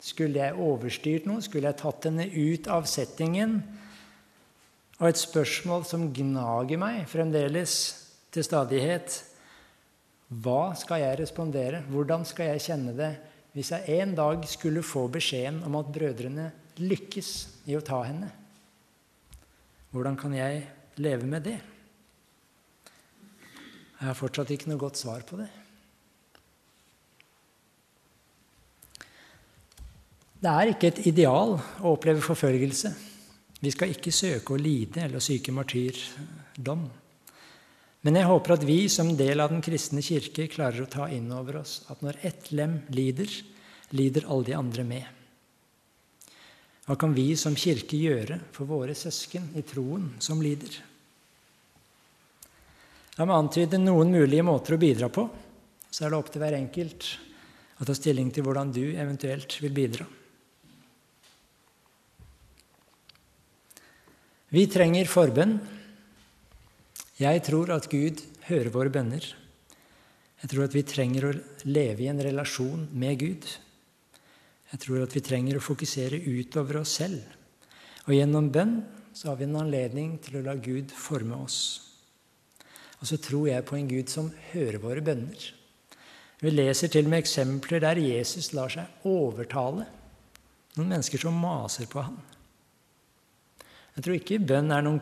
Skulle 0.01 0.41
jeg 0.41 0.57
overstyrt 0.57 1.27
noe? 1.29 1.45
Skulle 1.45 1.69
jeg 1.69 1.81
tatt 1.83 2.09
henne 2.09 2.25
ut 2.25 2.71
av 2.73 2.89
settingen? 2.89 3.59
Og 4.99 5.07
et 5.07 5.21
spørsmål 5.21 5.85
som 5.87 6.09
gnager 6.15 6.81
meg 6.81 7.05
fremdeles 7.11 7.75
til 8.35 8.47
stadighet 8.47 9.21
Hva 10.29 10.75
skal 10.79 11.05
jeg 11.05 11.21
respondere? 11.21 11.85
Hvordan 11.87 12.27
skal 12.29 12.53
jeg 12.53 12.65
kjenne 12.67 12.95
det 12.99 13.13
hvis 13.55 13.71
jeg 13.73 14.03
en 14.03 14.13
dag 14.15 14.43
skulle 14.47 14.85
få 14.87 15.07
beskjeden 15.11 15.63
om 15.67 15.79
at 15.79 15.89
brødrene 15.95 16.51
lykkes 16.83 17.31
i 17.71 17.79
å 17.79 17.83
ta 17.83 18.03
henne? 18.05 18.29
Hvordan 19.95 20.19
kan 20.21 20.35
jeg 20.37 20.67
leve 21.01 21.27
med 21.27 21.47
det? 21.47 21.57
Jeg 23.99 24.05
har 24.05 24.19
fortsatt 24.19 24.51
ikke 24.55 24.71
noe 24.71 24.83
godt 24.83 25.01
svar 25.01 25.25
på 25.27 25.41
det. 25.41 25.49
Det 30.39 30.51
er 30.53 30.71
ikke 30.71 30.93
et 30.93 31.07
ideal 31.11 31.57
å 31.59 31.95
oppleve 31.97 32.23
forfølgelse. 32.23 32.93
Vi 33.59 33.73
skal 33.75 33.91
ikke 33.91 34.15
søke 34.15 34.55
å 34.55 34.61
lide 34.61 35.03
eller 35.05 35.23
syke 35.23 35.53
martyrdom. 35.55 36.85
Men 38.07 38.19
jeg 38.21 38.29
håper 38.31 38.55
at 38.55 38.67
vi 38.67 38.81
som 38.93 39.11
del 39.19 39.43
av 39.43 39.51
den 39.51 39.63
kristne 39.65 40.03
kirke 40.05 40.47
klarer 40.53 40.85
å 40.85 40.91
ta 40.91 41.09
inn 41.11 41.27
over 41.35 41.59
oss 41.65 41.81
at 41.91 42.05
når 42.05 42.21
ett 42.29 42.53
lem 42.55 42.79
lider, 42.95 43.33
lider 43.99 44.29
alle 44.31 44.47
de 44.47 44.55
andre 44.55 44.85
med. 44.87 45.09
Hva 46.87 46.97
kan 46.97 47.13
vi 47.13 47.33
som 47.37 47.57
kirke 47.59 47.99
gjøre 48.01 48.39
for 48.55 48.71
våre 48.71 48.95
søsken 48.97 49.51
i 49.59 49.65
troen 49.67 50.15
som 50.25 50.41
lider? 50.41 50.79
La 53.19 53.27
meg 53.27 53.35
antyde 53.35 53.81
noen 53.83 54.15
mulige 54.15 54.47
måter 54.47 54.77
å 54.77 54.81
bidra 54.81 55.11
på. 55.11 55.27
Så 55.91 56.07
er 56.07 56.15
det 56.15 56.21
opp 56.21 56.31
til 56.31 56.41
hver 56.45 56.55
enkelt 56.55 57.11
å 57.83 57.87
ta 57.89 57.97
stilling 57.97 58.31
til 58.31 58.47
hvordan 58.47 58.71
du 58.71 58.85
eventuelt 58.95 59.59
vil 59.61 59.75
bidra. 59.75 60.07
Vi 64.49 64.63
trenger 64.65 65.05
forbønn. 65.05 65.59
Jeg 67.21 67.41
tror 67.45 67.69
at 67.75 67.89
Gud 67.93 68.23
hører 68.47 68.71
våre 68.73 68.93
bønner. 68.93 69.25
Jeg 70.41 70.49
tror 70.49 70.65
at 70.65 70.77
vi 70.77 70.85
trenger 70.89 71.27
å 71.29 71.33
leve 71.69 72.07
i 72.07 72.09
en 72.09 72.23
relasjon 72.25 72.87
med 72.97 73.19
Gud. 73.21 73.49
Jeg 74.73 74.81
tror 74.81 75.03
at 75.05 75.17
vi 75.17 75.25
trenger 75.27 75.59
å 75.59 75.65
fokusere 75.65 76.23
utover 76.23 76.81
oss 76.81 76.95
selv. 77.01 77.21
Og 78.07 78.15
gjennom 78.17 78.49
bønn 78.55 78.79
så 79.13 79.29
har 79.29 79.37
vi 79.37 79.45
en 79.51 79.61
anledning 79.61 80.17
til 80.25 80.41
å 80.41 80.45
la 80.47 80.57
Gud 80.57 80.97
forme 80.97 81.43
oss. 81.45 81.61
Og 83.03 83.11
så 83.11 83.21
tror 83.21 83.51
jeg 83.51 83.69
på 83.69 83.77
en 83.77 83.91
Gud 83.91 84.09
som 84.09 84.33
hører 84.55 84.81
våre 84.81 85.05
bønner. 85.05 85.45
Vi 86.41 86.55
leser 86.55 86.89
til 86.89 87.05
og 87.05 87.13
med 87.13 87.21
eksempler 87.27 87.85
der 87.85 88.01
Jesus 88.01 88.55
lar 88.57 88.73
seg 88.73 89.05
overtale. 89.11 89.85
Noen 90.79 90.95
mennesker 90.95 91.21
som 91.21 91.37
maser 91.37 91.91
på 91.91 92.01
ham. 92.01 92.17
Jeg 93.99 94.05
tror 94.07 94.15
ikke 94.15 94.37
bønn 94.47 94.71
er 94.71 94.85
noen 94.87 95.01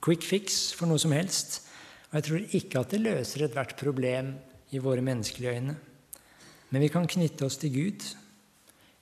quick 0.00 0.22
fix 0.24 0.70
for 0.72 0.88
noe 0.88 0.96
som 1.02 1.12
helst. 1.12 1.58
Og 2.08 2.14
jeg 2.16 2.24
tror 2.24 2.54
ikke 2.56 2.80
at 2.80 2.94
det 2.94 3.02
løser 3.02 3.44
ethvert 3.44 3.74
problem 3.76 4.30
i 4.72 4.80
våre 4.80 5.04
menneskelige 5.04 5.52
øyne. 5.52 5.74
Men 6.72 6.80
vi 6.80 6.88
kan 6.88 7.04
knytte 7.04 7.44
oss 7.44 7.60
til 7.60 7.74
Gud. 7.74 8.06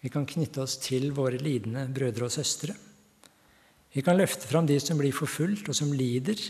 Vi 0.02 0.10
kan 0.10 0.26
knytte 0.26 0.64
oss 0.64 0.74
til 0.82 1.12
våre 1.14 1.38
lidende 1.38 1.86
brødre 1.94 2.26
og 2.26 2.34
søstre. 2.34 2.74
Vi 3.94 4.02
kan 4.02 4.18
løfte 4.18 4.50
fram 4.50 4.66
de 4.66 4.80
som 4.82 4.98
blir 4.98 5.14
forfulgt, 5.14 5.70
og 5.70 5.78
som 5.78 5.94
lider. 5.94 6.42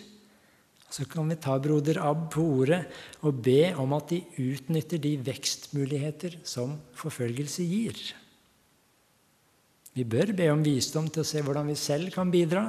Så 0.88 1.04
kan 1.04 1.28
vi 1.28 1.36
ta 1.36 1.60
broder 1.60 2.00
Ab 2.00 2.30
på 2.32 2.48
ordet 2.62 2.86
og 3.28 3.44
be 3.44 3.74
om 3.76 3.92
at 3.92 4.08
de 4.08 4.24
utnytter 4.40 5.04
de 5.04 5.18
vekstmuligheter 5.20 6.40
som 6.48 6.78
forfølgelse 6.96 7.68
gir. 7.68 8.00
Vi 9.96 10.04
bør 10.04 10.34
be 10.36 10.50
om 10.52 10.60
visdom 10.64 11.06
til 11.08 11.22
å 11.22 11.28
se 11.28 11.40
hvordan 11.40 11.70
vi 11.72 11.76
selv 11.80 12.12
kan 12.12 12.28
bidra. 12.32 12.66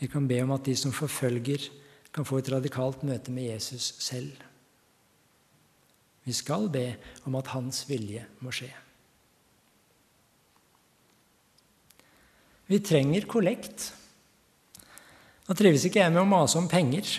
Vi 0.00 0.08
kan 0.10 0.26
be 0.26 0.40
om 0.42 0.50
at 0.56 0.66
de 0.66 0.74
som 0.78 0.94
forfølger, 0.94 1.68
kan 2.16 2.24
få 2.24 2.38
et 2.40 2.48
radikalt 2.48 3.02
møte 3.04 3.30
med 3.30 3.50
Jesus 3.50 3.90
selv. 4.00 4.32
Vi 6.24 6.32
skal 6.32 6.64
be 6.72 6.86
om 7.28 7.36
at 7.36 7.50
hans 7.52 7.82
vilje 7.86 8.22
må 8.40 8.50
skje. 8.56 8.70
Vi 12.66 12.80
trenger 12.82 13.28
kollekt. 13.30 13.90
Nå 15.46 15.54
trives 15.54 15.84
ikke 15.86 16.00
jeg 16.00 16.14
med 16.14 16.24
å 16.24 16.30
mase 16.30 16.58
om 16.58 16.66
penger. 16.72 17.12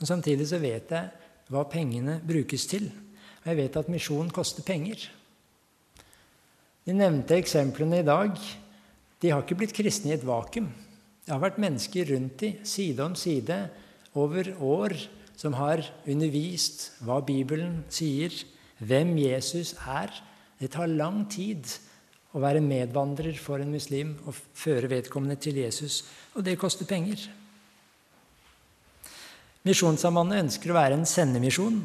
Men 0.00 0.10
samtidig 0.10 0.48
så 0.50 0.58
vet 0.58 0.90
jeg 0.90 1.52
hva 1.52 1.62
pengene 1.70 2.16
brukes 2.24 2.66
til. 2.72 2.88
Og 3.44 3.52
jeg 3.52 3.60
vet 3.60 3.78
at 3.78 3.92
misjon 3.92 4.32
koster 4.34 4.66
penger. 4.66 5.04
De 6.88 6.96
nevnte 6.96 7.36
eksemplene 7.38 8.00
i 8.00 8.08
dag 8.08 8.40
de 9.24 9.30
har 9.32 9.40
ikke 9.40 9.56
blitt 9.56 9.72
kristne 9.72 10.12
i 10.12 10.18
et 10.18 10.26
vakuum. 10.26 10.66
Det 11.24 11.32
har 11.32 11.40
vært 11.40 11.60
mennesker 11.62 12.10
rundt 12.12 12.42
dem, 12.42 12.58
side 12.68 13.00
om 13.00 13.14
side, 13.16 13.56
over 14.14 14.50
år, 14.60 14.92
som 15.34 15.56
har 15.56 15.80
undervist 16.04 16.90
hva 17.02 17.22
Bibelen 17.24 17.80
sier, 17.88 18.34
hvem 18.84 19.14
Jesus 19.18 19.72
er. 19.88 20.12
Det 20.60 20.68
tar 20.76 20.92
lang 20.92 21.24
tid 21.32 21.64
å 22.36 22.42
være 22.42 22.60
medvandrer 22.62 23.38
for 23.40 23.64
en 23.64 23.72
muslim 23.72 24.12
og 24.28 24.36
føre 24.36 24.92
vedkommende 24.92 25.38
til 25.40 25.62
Jesus, 25.62 26.02
og 26.36 26.44
det 26.44 26.58
koster 26.60 26.86
penger. 26.86 27.24
Misjonssambandet 29.64 30.44
ønsker 30.44 30.70
å 30.70 30.76
være 30.76 31.00
en 31.00 31.08
sendemisjon. 31.08 31.80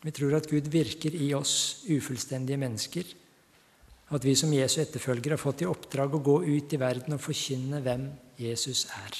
Vi 0.00 0.14
tror 0.16 0.38
at 0.38 0.48
Gud 0.48 0.72
virker 0.72 1.12
i 1.12 1.34
oss 1.36 1.84
ufullstendige 1.84 2.56
mennesker. 2.64 3.04
At 4.08 4.24
vi 4.24 4.32
som 4.38 4.52
Jesu 4.54 4.78
etterfølgere 4.80 5.36
har 5.36 5.42
fått 5.42 5.62
i 5.64 5.68
oppdrag 5.68 6.14
å 6.16 6.22
gå 6.24 6.36
ut 6.46 6.72
i 6.72 6.80
verden 6.80 7.16
og 7.16 7.20
forkynne 7.20 7.82
hvem 7.84 8.06
Jesus 8.40 8.86
er. 8.88 9.18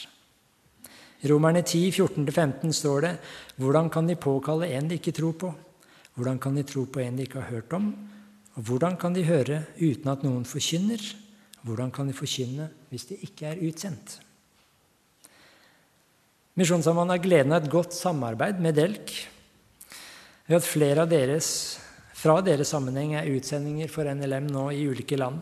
I 1.19 1.29
Romerne 1.29 1.65
10, 1.65 1.91
14-15 1.93 2.73
står 2.79 3.05
det 3.05 3.15
hvordan 3.59 3.91
kan 3.93 4.07
de 4.09 4.17
påkalle 4.17 4.71
en 4.73 4.89
de 4.89 5.01
ikke 5.01 5.17
tror 5.17 5.35
på? 5.37 5.51
Hvordan 6.19 6.39
kan 6.43 6.57
de 6.57 6.65
tro 6.67 6.87
på 6.87 7.03
en 7.03 7.19
de 7.19 7.27
ikke 7.27 7.43
har 7.43 7.51
hørt 7.51 7.75
om? 7.77 7.91
Og 8.57 8.65
hvordan 8.71 8.97
kan 8.99 9.15
de 9.15 9.27
høre 9.27 9.65
uten 9.79 10.09
at 10.11 10.25
noen 10.27 10.47
forkynner? 10.49 11.03
Hvordan 11.67 11.93
kan 11.95 12.09
de 12.09 12.17
forkynne 12.17 12.71
hvis 12.91 13.11
de 13.11 13.19
ikke 13.27 13.51
er 13.51 13.61
utsendt? 13.69 14.21
Misjonssambandet 16.59 17.19
har 17.19 17.23
gleden 17.23 17.55
av 17.55 17.63
et 17.63 17.71
godt 17.71 17.95
samarbeid 17.95 18.59
med 18.63 18.79
DELK. 18.79 19.13
Ved 20.49 20.57
at 20.59 20.67
flere 20.67 21.05
av 21.05 21.13
deres, 21.13 21.79
fra 22.19 22.41
deres 22.43 22.73
sammenheng 22.75 23.15
er 23.15 23.31
utsendinger 23.31 23.91
for 23.93 24.09
NLM 24.11 24.49
nå 24.51 24.65
i 24.75 24.83
ulike 24.91 25.19
land. 25.19 25.39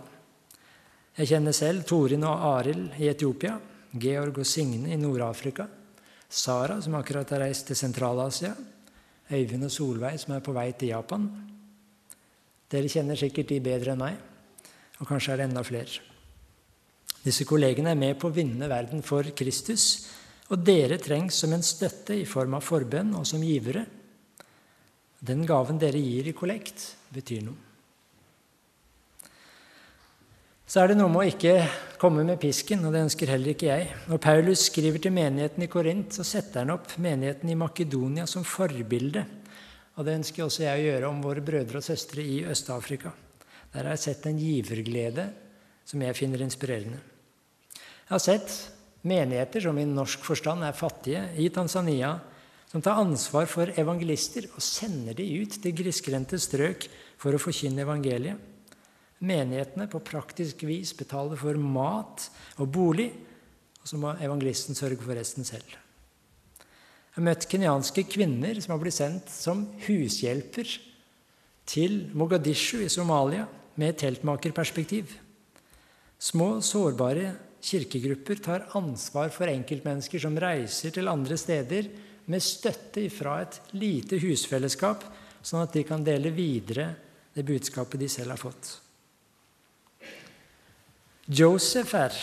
Jeg 1.17 1.31
kjenner 1.31 1.57
selv 1.57 1.87
Torin 1.89 2.27
og 2.29 2.43
Arild 2.51 2.99
i 3.01 3.09
Etiopia, 3.09 3.55
Georg 3.97 4.43
og 4.43 4.49
Signe 4.49 4.93
i 4.93 4.99
Nord-Afrika, 5.01 5.65
Sara, 6.29 6.77
som 6.85 6.99
akkurat 6.99 7.31
har 7.33 7.47
reist 7.47 7.71
til 7.71 7.79
Sentral-Asia, 7.79 8.53
Øyvind 9.33 9.65
og 9.65 9.73
Solveig, 9.73 10.21
som 10.21 10.35
er 10.37 10.45
på 10.45 10.53
vei 10.53 10.69
til 10.77 10.93
Japan. 10.93 11.25
Dere 12.69 12.93
kjenner 12.93 13.17
sikkert 13.17 13.49
de 13.55 13.63
bedre 13.65 13.95
enn 13.95 14.03
meg, 14.03 14.21
og 15.01 15.09
kanskje 15.09 15.33
er 15.33 15.41
det 15.41 15.49
enda 15.49 15.65
flere. 15.65 16.05
Disse 17.25 17.49
kollegene 17.49 17.95
er 17.95 17.99
med 17.99 18.21
på 18.21 18.29
å 18.29 18.37
vinne 18.37 18.69
verden 18.71 19.01
for 19.03 19.27
Kristus 19.35 19.87
og 20.53 20.61
dere 20.63 21.01
trengs 21.03 21.41
som 21.41 21.55
en 21.57 21.65
støtte 21.65 22.15
i 22.15 22.27
form 22.29 22.55
av 22.59 22.63
forbønn 22.67 23.17
og 23.19 23.25
som 23.27 23.43
givere. 23.43 23.83
Den 25.21 25.47
gaven 25.49 25.79
dere 25.81 26.01
gir 26.01 26.29
i 26.29 26.35
kollekt, 26.37 26.83
betyr 27.15 27.47
noe. 27.47 27.63
Så 30.67 30.83
er 30.83 30.91
det 30.91 30.97
noe 30.99 31.09
med 31.09 31.23
å 31.23 31.31
ikke 31.31 31.53
komme 32.01 32.25
med 32.27 32.41
pisken, 32.43 32.83
og 32.85 32.93
det 32.93 33.05
ønsker 33.07 33.31
heller 33.31 33.53
ikke 33.55 33.69
jeg. 33.69 33.87
Når 34.11 34.19
Paulus 34.25 34.65
skriver 34.67 34.99
til 34.99 35.15
menigheten 35.15 35.63
i 35.63 35.69
Korint, 35.71 36.11
så 36.17 36.27
setter 36.27 36.65
han 36.65 36.75
opp 36.75 36.97
menigheten 36.99 37.53
i 37.53 37.59
Makedonia 37.59 38.27
som 38.27 38.43
forbilde. 38.45 39.23
Og 39.97 40.05
det 40.05 40.17
ønsker 40.19 40.45
også 40.45 40.67
jeg 40.67 40.81
å 40.81 40.87
gjøre 40.89 41.11
om 41.13 41.23
våre 41.23 41.45
brødre 41.47 41.79
og 41.79 41.87
søstre 41.87 42.25
i 42.25 42.41
Øst-Afrika. 42.51 43.15
Der 43.73 43.87
har 43.87 43.95
jeg 43.95 44.03
sett 44.09 44.27
en 44.27 44.43
giverglede 44.43 45.29
som 45.87 46.03
jeg 46.03 46.19
finner 46.19 46.43
inspirerende. 46.43 46.99
Jeg 47.77 48.11
har 48.11 48.25
sett 48.27 48.57
menigheter 49.07 49.63
som 49.69 49.79
i 49.79 49.87
norsk 49.87 50.27
forstand 50.27 50.67
er 50.67 50.75
fattige, 50.75 51.23
i 51.39 51.47
Tanzania, 51.55 52.17
som 52.71 52.83
tar 52.83 52.99
ansvar 53.01 53.47
for 53.51 53.71
evangelister 53.79 54.49
og 54.53 54.63
sender 54.65 55.17
de 55.17 55.27
ut 55.43 55.59
til 55.63 55.75
grisgrendte 55.77 56.39
strøk 56.43 56.89
for 57.21 57.35
å 57.35 57.41
forkynne 57.41 57.85
evangeliet. 57.87 58.37
Menighetene 59.25 59.87
på 59.89 60.03
praktisk 60.05 60.67
vis 60.69 60.93
betaler 60.97 61.39
for 61.41 61.57
mat 61.57 62.27
og 62.61 62.69
bolig, 62.69 63.09
og 63.81 63.89
så 63.89 64.01
må 64.01 64.13
evangelisten 64.21 64.77
sørge 64.77 65.01
for 65.01 65.17
resten 65.17 65.47
selv. 65.47 65.65
Jeg 67.17 67.23
har 67.23 67.29
møtt 67.31 67.47
kenyanske 67.49 68.03
kvinner 68.13 68.59
som 68.61 68.75
har 68.75 68.83
blitt 68.83 68.99
sendt 68.99 69.31
som 69.33 69.63
hushjelper 69.87 70.69
til 71.67 72.03
Mogadishu 72.13 72.83
i 72.85 72.91
Somalia 72.93 73.47
med 73.81 73.97
teltmakerperspektiv. 74.03 75.15
Små, 76.21 76.59
sårbare 76.61 77.33
kirkegrupper 77.65 78.43
tar 78.45 78.67
ansvar 78.77 79.33
for 79.33 79.49
enkeltmennesker 79.49 80.21
som 80.23 80.37
reiser 80.41 80.93
til 80.93 81.09
andre 81.09 81.39
steder 81.41 81.89
med 82.31 82.43
støtte 82.43 83.07
fra 83.15 83.41
et 83.45 83.61
lite 83.79 84.19
husfellesskap, 84.23 85.05
sånn 85.47 85.63
at 85.63 85.75
de 85.77 85.85
kan 85.87 86.03
dele 86.05 86.33
videre 86.35 86.89
det 87.37 87.45
budskapet 87.47 88.01
de 88.01 88.09
selv 88.11 88.35
har 88.35 88.41
fått. 88.41 88.73
Joseph 91.27 91.95
her, 91.95 92.15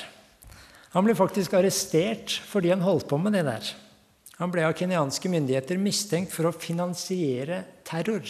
han 0.94 1.06
ble 1.06 1.16
faktisk 1.18 1.56
arrestert 1.58 2.38
fordi 2.48 2.72
han 2.72 2.84
holdt 2.84 3.10
på 3.10 3.20
med 3.20 3.36
det 3.36 3.44
der. 3.48 3.72
Han 4.40 4.52
ble 4.52 4.64
av 4.66 4.76
kenyanske 4.78 5.30
myndigheter 5.30 5.80
mistenkt 5.82 6.34
for 6.34 6.50
å 6.50 6.56
finansiere 6.56 7.62
terror. 7.86 8.26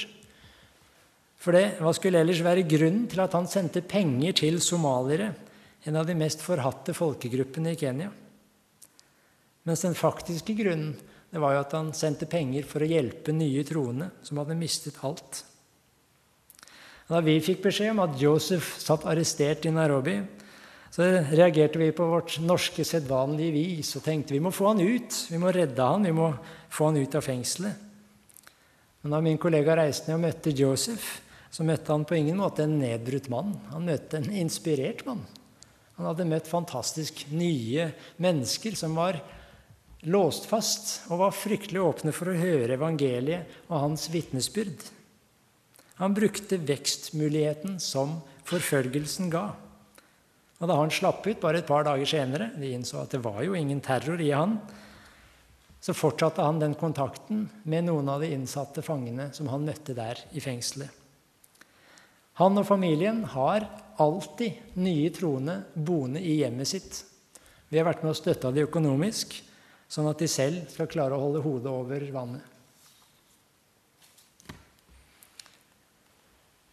For 1.44 1.56
det, 1.56 1.80
hva 1.84 1.92
skulle 1.96 2.22
ellers 2.24 2.44
være 2.44 2.66
grunnen 2.68 3.08
til 3.12 3.22
at 3.24 3.34
han 3.36 3.50
sendte 3.52 3.84
penger 3.84 4.36
til 4.44 4.62
somaliere 4.64 5.34
en 5.84 5.98
av 6.00 6.08
de 6.08 6.16
mest 6.16 6.44
forhatte 6.44 6.96
folkegruppene 6.96 7.74
i 7.74 7.80
Kenya. 7.80 8.10
Mens 9.68 9.84
den 9.84 9.96
faktiske 9.96 10.56
grunnen 10.56 10.94
det 11.34 11.42
var 11.42 11.56
jo 11.56 11.64
at 11.64 11.74
han 11.74 11.90
sendte 11.98 12.30
penger 12.30 12.68
for 12.70 12.86
å 12.86 12.88
hjelpe 12.88 13.34
nye 13.34 13.64
troende 13.66 14.12
som 14.22 14.38
hadde 14.38 14.58
mistet 14.58 15.00
alt. 15.02 15.40
Da 17.10 17.24
vi 17.26 17.40
fikk 17.42 17.64
beskjed 17.66 17.96
om 17.96 18.04
at 18.06 18.20
Joseph 18.22 18.76
satt 18.80 19.08
arrestert 19.10 19.66
i 19.66 19.74
Nairobi, 19.74 20.20
så 20.94 21.08
reagerte 21.34 21.82
vi 21.82 21.90
på 21.96 22.06
vårt 22.06 22.38
norske 22.46 22.86
sedvanlige 22.86 23.56
vis 23.56 23.96
og 23.98 24.06
tenkte 24.06 24.36
vi 24.36 24.44
må 24.46 24.54
få 24.54 24.70
han 24.70 24.84
ut. 24.86 25.24
Vi 25.34 25.42
må 25.42 25.50
redde 25.50 25.90
han, 25.90 26.06
vi 26.06 26.14
må 26.14 26.30
få 26.70 26.92
han 26.92 27.02
ut 27.02 27.18
av 27.18 27.26
fengselet. 27.26 27.90
Men 29.02 29.18
da 29.18 29.26
min 29.26 29.42
kollega 29.42 29.76
reiste 29.82 30.12
ned 30.12 30.20
og 30.20 30.26
møtte 30.28 30.54
Joseph, 30.54 31.08
så 31.54 31.66
møtte 31.66 31.90
han 31.90 32.06
på 32.06 32.22
ingen 32.22 32.38
måte 32.38 32.68
en 32.68 32.78
nedbrutt 32.78 33.26
mann. 33.34 33.56
Han 33.74 33.90
møtte 33.90 34.22
en 34.22 34.30
inspirert 34.38 35.02
mann. 35.10 35.26
Han 35.98 36.12
hadde 36.12 36.30
møtt 36.30 36.50
fantastisk 36.50 37.26
nye 37.34 37.90
mennesker 38.22 38.78
som 38.78 38.94
var 39.02 39.18
låst 40.10 40.48
fast 40.50 41.10
og 41.12 41.22
var 41.22 41.36
fryktelig 41.36 41.82
åpne 41.82 42.14
for 42.16 42.32
å 42.32 42.38
høre 42.38 42.76
evangeliet 42.76 43.70
og 43.70 43.80
hans 43.86 44.10
vitnesbyrd. 44.14 44.84
Han 46.02 46.16
brukte 46.18 46.60
vekstmuligheten 46.60 47.78
som 47.84 48.18
forfølgelsen 48.48 49.30
ga. 49.34 49.52
Og 50.60 50.70
da 50.70 50.78
han 50.80 50.94
slapp 50.94 51.26
ut 51.28 51.42
bare 51.44 51.62
et 51.62 51.68
par 51.68 51.86
dager 51.88 52.08
senere, 52.08 52.52
de 52.58 52.74
innså 52.74 53.02
at 53.04 53.14
det 53.14 53.22
var 53.24 53.42
jo 53.46 53.56
ingen 53.58 53.82
terror 53.84 54.22
i 54.22 54.32
han, 54.32 54.58
så 55.84 55.96
fortsatte 55.96 56.44
han 56.44 56.62
den 56.62 56.78
kontakten 56.80 57.50
med 57.68 57.90
noen 57.90 58.08
av 58.10 58.24
de 58.24 58.30
innsatte 58.32 58.84
fangene 58.86 59.30
som 59.36 59.50
han 59.52 59.66
møtte 59.68 59.96
der 59.98 60.22
i 60.32 60.44
fengselet. 60.44 60.88
Han 62.40 62.58
og 62.58 62.66
familien 62.66 63.22
har 63.30 63.68
alltid 64.02 64.78
nye 64.82 65.12
troende 65.14 65.60
boende 65.76 66.22
i 66.24 66.40
hjemmet 66.40 66.72
sitt. 66.72 67.04
Vi 67.70 67.78
har 67.78 67.86
vært 67.86 68.02
med 68.06 68.16
og 68.16 68.18
støtta 68.18 68.50
de 68.56 68.64
økonomisk, 68.66 69.36
sånn 69.94 70.10
at 70.10 70.22
de 70.22 70.30
selv 70.32 70.66
skal 70.74 70.90
klare 70.90 71.14
å 71.14 71.22
holde 71.22 71.44
hodet 71.44 71.70
over 71.70 72.06
vannet. 72.16 72.50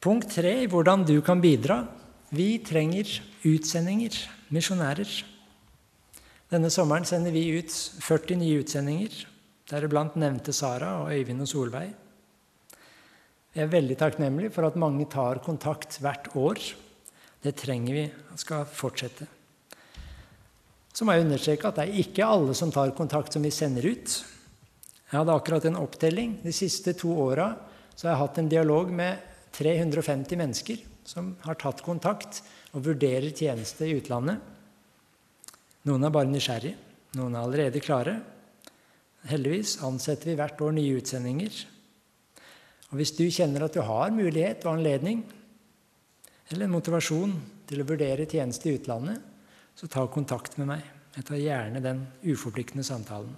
Punkt 0.01 0.31
tre 0.33 0.55
i 0.63 0.69
hvordan 0.71 1.05
du 1.05 1.19
kan 1.21 1.43
bidra. 1.43 1.83
Vi 2.33 2.55
trenger 2.65 3.11
utsendinger, 3.45 4.15
misjonærer. 4.49 5.11
Denne 6.51 6.71
sommeren 6.73 7.05
sender 7.05 7.35
vi 7.35 7.43
ut 7.59 7.75
40 8.01 8.41
nye 8.41 8.63
utsendinger, 8.63 9.13
deriblant 9.69 10.17
nevnte 10.19 10.55
Sara 10.57 11.03
og 11.03 11.13
Øyvind 11.13 11.45
og 11.45 11.51
Solveig. 11.51 11.91
Jeg 13.51 13.67
er 13.67 13.75
veldig 13.75 13.99
takknemlig 14.01 14.49
for 14.55 14.65
at 14.65 14.79
mange 14.81 15.05
tar 15.11 15.43
kontakt 15.45 15.99
hvert 16.01 16.33
år 16.39 16.63
det 17.45 17.55
trenger 17.59 17.97
vi 17.97 18.07
skal 18.41 18.67
fortsette. 18.69 19.27
Så 21.01 21.07
må 21.09 21.15
jeg 21.17 21.25
understreke 21.25 21.65
at 21.65 21.79
det 21.79 21.85
er 21.87 21.99
ikke 22.03 22.27
alle 22.29 22.53
som 22.53 22.69
tar 22.69 22.91
kontakt, 22.93 23.33
som 23.33 23.41
vi 23.41 23.49
sender 23.49 23.87
ut. 23.89 24.17
Jeg 25.09 25.17
hadde 25.17 25.33
akkurat 25.33 25.65
en 25.65 25.79
opptelling. 25.81 26.35
De 26.43 26.53
siste 26.53 26.93
to 27.01 27.15
åra 27.23 27.47
har 27.55 28.05
jeg 28.05 28.19
hatt 28.21 28.41
en 28.43 28.51
dialog 28.53 28.91
med 28.93 29.23
350 29.57 30.37
mennesker 30.37 30.83
som 31.09 31.31
har 31.47 31.57
tatt 31.57 31.81
kontakt 31.87 32.43
og 32.77 32.85
vurderer 32.85 33.33
tjeneste 33.33 33.89
i 33.89 33.95
utlandet. 33.97 34.45
Noen 35.89 36.05
er 36.05 36.13
bare 36.13 36.29
nysgjerrige, 36.29 36.77
noen 37.17 37.33
er 37.33 37.49
allerede 37.49 37.81
klare. 37.81 38.19
Heldigvis 39.33 39.79
ansetter 39.89 40.35
vi 40.35 40.37
hvert 40.37 40.61
år 40.61 40.77
nye 40.77 41.01
utsendinger. 41.01 41.65
Og 42.93 43.01
Hvis 43.01 43.17
du 43.17 43.25
kjenner 43.33 43.65
at 43.65 43.73
du 43.73 43.81
har 43.89 44.13
mulighet 44.13 44.69
og 44.69 44.77
anledning, 44.77 45.25
eller 46.53 46.69
motivasjon 46.69 47.39
til 47.73 47.81
å 47.81 47.89
vurdere 47.89 48.29
tjeneste 48.29 48.69
i 48.69 48.77
utlandet, 48.77 49.30
så 49.81 49.89
ta 49.89 50.03
kontakt 50.13 50.59
med 50.61 50.69
meg. 50.69 50.85
Jeg 51.17 51.25
tar 51.25 51.41
gjerne 51.41 51.81
den 51.81 52.03
uforpliktende 52.29 52.85
samtalen. 52.85 53.33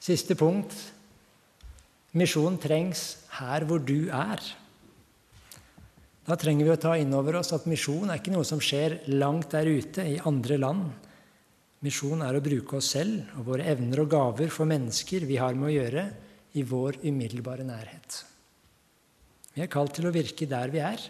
Siste 0.00 0.36
punkt 0.38 0.76
misjon 2.16 2.56
trengs 2.62 3.02
her 3.40 3.66
hvor 3.66 3.82
du 3.82 4.06
er. 4.14 4.40
Da 6.26 6.38
trenger 6.38 6.68
vi 6.68 6.72
å 6.76 6.80
ta 6.80 6.94
inn 7.00 7.12
over 7.16 7.40
oss 7.40 7.50
at 7.56 7.66
misjon 7.66 8.06
er 8.06 8.20
ikke 8.20 8.36
noe 8.36 8.46
som 8.46 8.62
skjer 8.62 9.00
langt 9.18 9.50
der 9.50 9.66
ute 9.66 10.06
i 10.06 10.20
andre 10.30 10.60
land. 10.60 10.88
Misjon 11.82 12.22
er 12.22 12.38
å 12.38 12.44
bruke 12.44 12.78
oss 12.78 12.94
selv 12.94 13.34
og 13.40 13.48
våre 13.50 13.66
evner 13.72 14.04
og 14.04 14.12
gaver 14.14 14.52
for 14.54 14.68
mennesker 14.70 15.26
vi 15.26 15.40
har 15.42 15.58
med 15.58 15.72
å 15.72 15.74
gjøre, 15.74 16.10
i 16.58 16.64
vår 16.66 16.96
umiddelbare 17.06 17.62
nærhet. 17.62 18.24
Vi 19.54 19.62
er 19.62 19.70
kalt 19.70 19.92
til 19.94 20.08
å 20.08 20.14
virke 20.14 20.48
der 20.50 20.72
vi 20.72 20.80
er, 20.82 21.02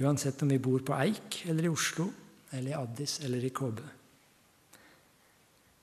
uansett 0.00 0.42
om 0.42 0.52
vi 0.52 0.60
bor 0.62 0.80
på 0.86 0.96
Eik 0.96 1.42
eller 1.50 1.66
i 1.68 1.72
Oslo 1.72 2.08
eller 2.52 2.72
i 2.72 2.78
Addis 2.78 3.18
eller 3.24 3.44
i 3.44 3.52
Kåbe. 3.54 3.84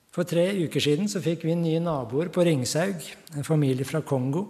For 0.09 0.25
tre 0.25 0.47
uker 0.65 0.81
siden 0.81 1.09
så 1.11 1.21
fikk 1.21 1.45
vi 1.45 1.53
nye 1.55 1.81
naboer 1.83 2.31
på 2.33 2.43
Ringsaug, 2.45 3.03
en 3.37 3.45
familie 3.45 3.85
fra 3.85 4.01
Kongo, 4.01 4.47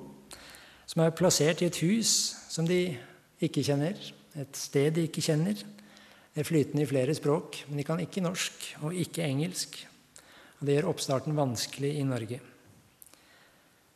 som 0.87 1.03
er 1.03 1.15
plassert 1.15 1.61
i 1.61 1.67
et 1.67 1.81
hus 1.83 2.13
som 2.49 2.67
de 2.67 2.95
ikke 3.43 3.63
kjenner, 3.67 3.99
et 4.39 4.55
sted 4.57 4.95
de 4.95 5.03
ikke 5.09 5.23
kjenner. 5.23 5.59
Det 5.59 6.41
er 6.41 6.47
flytende 6.47 6.85
i 6.85 6.89
flere 6.89 7.15
språk, 7.17 7.65
men 7.67 7.81
de 7.81 7.85
kan 7.87 7.99
ikke 7.99 8.23
norsk 8.23 8.69
og 8.85 8.95
ikke 8.95 9.25
engelsk. 9.25 9.75
Og 10.59 10.67
det 10.67 10.77
gjør 10.77 10.89
oppstarten 10.93 11.35
vanskelig 11.37 11.91
i 11.99 12.07
Norge. 12.07 12.39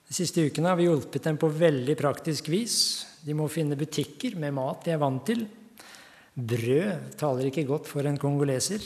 De 0.08 0.16
siste 0.16 0.44
ukene 0.44 0.70
har 0.70 0.78
vi 0.78 0.90
hjulpet 0.90 1.24
dem 1.26 1.40
på 1.40 1.50
veldig 1.50 1.96
praktisk 2.00 2.52
vis. 2.52 2.78
De 3.24 3.36
må 3.38 3.48
finne 3.52 3.78
butikker 3.80 4.36
med 4.40 4.56
mat 4.58 4.84
de 4.84 4.94
er 4.94 5.00
vant 5.02 5.24
til. 5.28 5.46
Brød 6.34 7.14
taler 7.20 7.48
ikke 7.48 7.68
godt 7.70 7.88
for 7.88 8.04
en 8.10 8.20
kongoleser. 8.20 8.84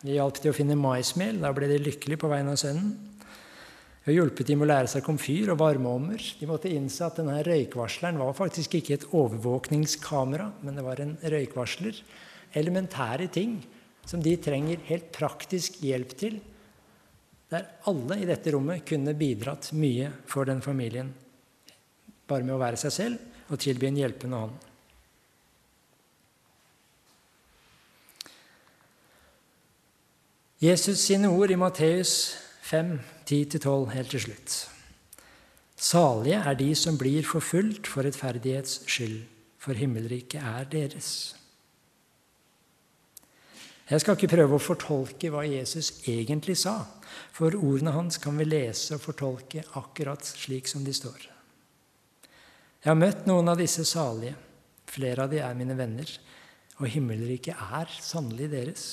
Det 0.00 0.16
hjalp 0.16 0.40
til 0.40 0.52
å 0.52 0.56
finne 0.56 0.76
maismel. 0.76 1.38
Da 1.40 1.52
ble 1.56 1.68
de 1.70 1.78
lykkelige 1.80 2.20
på 2.20 2.28
vegne 2.32 2.52
av 2.52 2.60
sønnen. 2.60 2.90
Vi 4.00 4.10
har 4.10 4.16
hjulpet 4.16 4.48
dem 4.48 4.64
å 4.64 4.68
lære 4.68 4.88
seg 4.88 5.04
komfyr 5.04 5.52
og 5.52 5.60
varmeovner. 5.60 6.24
De 6.40 6.48
måtte 6.48 6.72
innse 6.72 7.04
at 7.04 7.20
denne 7.20 7.38
røykvarsleren 7.46 8.20
var 8.20 8.36
faktisk 8.36 8.78
ikke 8.78 8.96
et 8.96 9.08
overvåkningskamera, 9.12 10.48
men 10.64 10.76
det 10.76 10.84
var 10.84 11.02
en 11.04 11.16
røykvarsler. 11.20 12.00
Elementære 12.56 13.28
ting 13.32 13.58
som 14.08 14.24
de 14.24 14.34
trenger 14.40 14.80
helt 14.88 15.12
praktisk 15.14 15.78
hjelp 15.84 16.16
til. 16.20 16.40
Der 17.52 17.68
alle 17.90 18.20
i 18.20 18.28
dette 18.28 18.52
rommet 18.54 18.84
kunne 18.88 19.16
bidratt 19.16 19.72
mye 19.76 20.10
for 20.28 20.48
den 20.48 20.64
familien. 20.64 21.12
Bare 22.28 22.44
med 22.44 22.56
å 22.56 22.62
være 22.62 22.80
seg 22.80 22.96
selv 22.96 23.29
og 23.50 23.58
tilby 23.58 23.88
en 23.90 23.98
hjelpende 23.98 24.42
hånd. 24.44 24.58
Jesus 30.60 31.00
sine 31.00 31.28
ord 31.32 31.50
i 31.50 31.56
Matteus 31.56 32.36
5, 32.68 32.98
10-12 33.26 33.90
helt 33.94 34.10
til 34.12 34.20
slutt. 34.20 34.56
Salige 35.80 36.36
er 36.36 36.54
de 36.54 36.74
som 36.76 36.98
blir 37.00 37.24
forfulgt 37.24 37.88
for 37.88 38.04
rettferdighets 38.04 38.82
skyld, 38.84 39.22
for 39.58 39.72
himmelriket 39.72 40.42
er 40.42 40.68
deres. 40.68 41.36
Jeg 43.90 44.04
skal 44.04 44.14
ikke 44.14 44.34
prøve 44.36 44.58
å 44.58 44.62
fortolke 44.62 45.32
hva 45.32 45.46
Jesus 45.48 46.04
egentlig 46.06 46.60
sa, 46.60 46.76
for 47.32 47.56
ordene 47.56 47.96
hans 47.96 48.20
kan 48.22 48.36
vi 48.38 48.46
lese 48.46 48.94
og 48.94 49.02
fortolke 49.08 49.64
akkurat 49.80 50.22
slik 50.28 50.68
som 50.68 50.84
de 50.84 50.92
står. 50.94 51.39
Jeg 52.80 52.94
har 52.94 52.96
møtt 52.96 53.26
noen 53.28 53.52
av 53.52 53.58
disse 53.60 53.84
salige. 53.84 54.36
Flere 54.88 55.26
av 55.26 55.30
de 55.30 55.42
er 55.44 55.56
mine 55.58 55.76
venner, 55.76 56.08
og 56.80 56.88
himmelriket 56.88 57.58
er 57.76 57.90
sannelig 58.00 58.48
deres. 58.50 58.84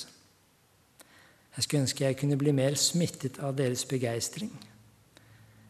Jeg 1.56 1.64
skulle 1.64 1.86
ønske 1.86 2.04
jeg 2.04 2.18
kunne 2.20 2.36
bli 2.38 2.52
mer 2.54 2.76
smittet 2.78 3.40
av 3.42 3.56
deres 3.56 3.86
begeistring. 3.88 4.52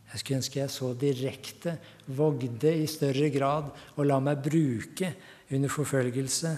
Jeg 0.08 0.20
skulle 0.20 0.40
ønske 0.42 0.60
jeg 0.60 0.72
så 0.74 0.90
direkte 0.98 1.76
vågde 2.18 2.74
i 2.82 2.86
større 2.90 3.30
grad 3.32 3.70
og 3.94 4.06
la 4.08 4.18
meg 4.24 4.42
bruke 4.44 5.12
under 5.54 5.72
forfølgelse 5.72 6.52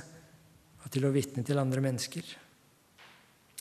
og 0.81 0.91
til 0.91 1.07
å 1.07 1.13
vitne 1.15 1.45
til 1.47 1.61
andre 1.61 1.85
mennesker. 1.85 2.25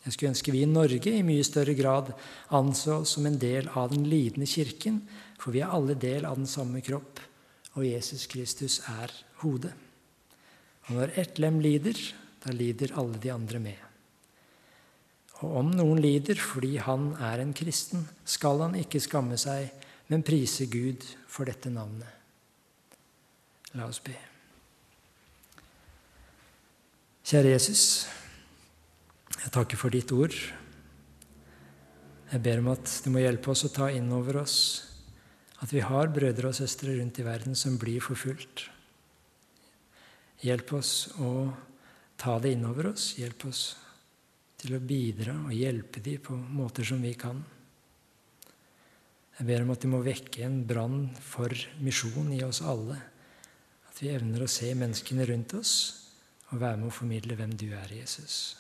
Jeg 0.06 0.16
skulle 0.16 0.32
ønske 0.32 0.54
vi 0.56 0.64
i 0.64 0.70
Norge 0.70 1.12
i 1.12 1.26
mye 1.28 1.44
større 1.44 1.76
grad 1.78 2.14
anså 2.56 3.02
oss 3.02 3.18
som 3.18 3.28
en 3.28 3.38
del 3.42 3.68
av 3.76 3.92
den 3.92 4.08
lidende 4.08 4.48
kirken, 4.48 5.02
for 5.38 5.52
vi 5.52 5.60
er 5.66 5.74
alle 5.76 5.98
del 6.00 6.26
av 6.26 6.40
den 6.40 6.48
samme 6.50 6.80
kropp, 6.86 7.20
og 7.80 7.88
Jesus 7.88 8.28
Kristus 8.28 8.80
er 8.92 9.12
hodet. 9.42 9.72
Og 10.90 10.98
når 10.98 11.14
ett 11.22 11.40
lem 11.40 11.60
lider, 11.64 11.98
da 12.44 12.52
lider 12.56 12.96
alle 13.00 13.20
de 13.22 13.32
andre 13.32 13.62
med. 13.64 13.86
Og 15.40 15.60
om 15.62 15.70
noen 15.72 16.02
lider 16.04 16.40
fordi 16.42 16.76
han 16.84 17.14
er 17.24 17.40
en 17.40 17.54
kristen, 17.56 18.04
skal 18.28 18.66
han 18.66 18.76
ikke 18.76 19.00
skamme 19.04 19.38
seg, 19.40 19.70
men 20.10 20.26
prise 20.26 20.68
Gud 20.72 21.06
for 21.30 21.48
dette 21.48 21.72
navnet. 21.72 22.10
La 23.78 23.86
oss 23.86 24.02
be. 24.04 24.16
Kjære 27.30 27.54
Jesus, 27.54 27.84
jeg 29.38 29.54
takker 29.54 29.78
for 29.78 29.94
ditt 29.94 30.12
ord. 30.12 30.34
Jeg 32.30 32.42
ber 32.44 32.60
om 32.64 32.72
at 32.74 32.92
du 33.06 33.12
må 33.14 33.22
hjelpe 33.22 33.54
oss 33.54 33.68
å 33.70 33.74
ta 33.74 33.92
inn 33.94 34.10
over 34.14 34.42
oss 34.42 34.89
at 35.60 35.74
vi 35.74 35.82
har 35.84 36.12
brødre 36.14 36.52
og 36.52 36.56
søstre 36.56 36.96
rundt 37.00 37.20
i 37.20 37.26
verden 37.28 37.56
som 37.58 37.78
blir 37.80 38.04
forfulgt. 38.04 38.70
Hjelp 40.40 40.74
oss 40.78 40.94
å 41.20 41.52
ta 42.20 42.38
det 42.40 42.54
innover 42.56 42.94
oss. 42.94 43.12
Hjelp 43.20 43.46
oss 43.50 43.64
til 44.60 44.76
å 44.76 44.84
bidra 44.84 45.36
og 45.46 45.56
hjelpe 45.56 46.04
dem 46.04 46.22
på 46.24 46.36
måter 46.36 46.88
som 46.88 47.02
vi 47.04 47.12
kan. 47.20 47.42
Jeg 49.40 49.48
ber 49.48 49.64
om 49.64 49.72
at 49.72 49.84
de 49.84 49.92
må 49.92 50.02
vekke 50.04 50.44
en 50.44 50.62
brann 50.68 51.02
for 51.16 51.52
misjon 51.84 52.32
i 52.36 52.42
oss 52.44 52.60
alle. 52.64 52.98
At 53.88 54.00
vi 54.04 54.12
evner 54.12 54.44
å 54.44 54.52
se 54.52 54.72
menneskene 54.76 55.28
rundt 55.28 55.56
oss 55.60 55.76
og 56.50 56.60
være 56.64 56.80
med 56.82 56.90
å 56.90 56.96
formidle 56.96 57.38
hvem 57.40 57.54
du 57.60 57.70
er, 57.72 57.92
Jesus. 57.94 58.58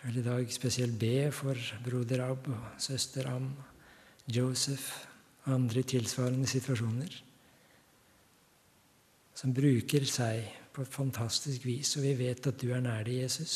Jeg 0.00 0.08
vil 0.08 0.22
i 0.22 0.26
dag 0.26 0.54
spesielt 0.54 0.96
be 0.98 1.28
for 1.34 1.58
broder 1.84 2.22
Ab 2.24 2.46
og 2.48 2.80
søster 2.80 3.28
Am, 3.28 3.50
Joseph 4.34 4.88
og 5.44 5.54
andre 5.54 5.82
tilsvarende 5.82 6.48
situasjoner, 6.48 7.12
som 9.34 9.54
bruker 9.56 10.04
seg 10.08 10.48
på 10.74 10.84
et 10.84 10.92
fantastisk 10.94 11.64
vis, 11.66 11.94
og 11.96 12.04
vi 12.04 12.14
vet 12.18 12.46
at 12.46 12.58
du 12.60 12.70
er 12.74 12.82
nær 12.84 13.06
deg, 13.06 13.22
Jesus. 13.24 13.54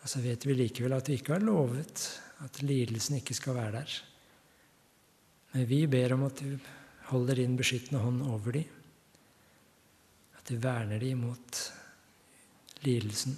Og 0.00 0.08
så 0.08 0.22
vet 0.24 0.46
vi 0.46 0.56
likevel 0.56 0.94
at 0.96 1.08
du 1.08 1.12
ikke 1.16 1.34
har 1.36 1.44
lovet 1.44 2.06
at 2.44 2.62
lidelsen 2.64 3.18
ikke 3.18 3.36
skal 3.36 3.58
være 3.58 3.74
der. 3.80 3.96
Men 5.52 5.66
vi 5.68 5.82
ber 5.90 6.14
om 6.14 6.24
at 6.28 6.40
du 6.40 6.54
holder 7.10 7.42
din 7.42 7.56
beskyttende 7.58 8.00
hånd 8.00 8.22
over 8.22 8.54
dem. 8.54 8.64
At 10.38 10.48
du 10.48 10.56
verner 10.62 11.02
dem 11.02 11.26
mot 11.26 11.60
lidelsen. 12.86 13.36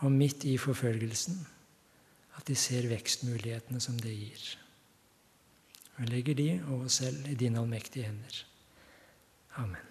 Og 0.00 0.12
midt 0.12 0.44
i 0.48 0.56
forfølgelsen 0.58 1.38
at 2.40 2.48
de 2.48 2.56
ser 2.56 2.88
vekstmulighetene 2.88 3.80
som 3.84 3.98
det 4.00 4.16
gir. 4.16 4.48
Og 6.00 6.08
legger 6.08 6.34
de 6.38 6.48
og 6.70 6.86
oss 6.86 7.02
selv 7.02 7.28
i 7.28 7.36
dine 7.36 7.60
allmektige 7.60 8.08
hender. 8.08 8.42
Amen. 9.60 9.89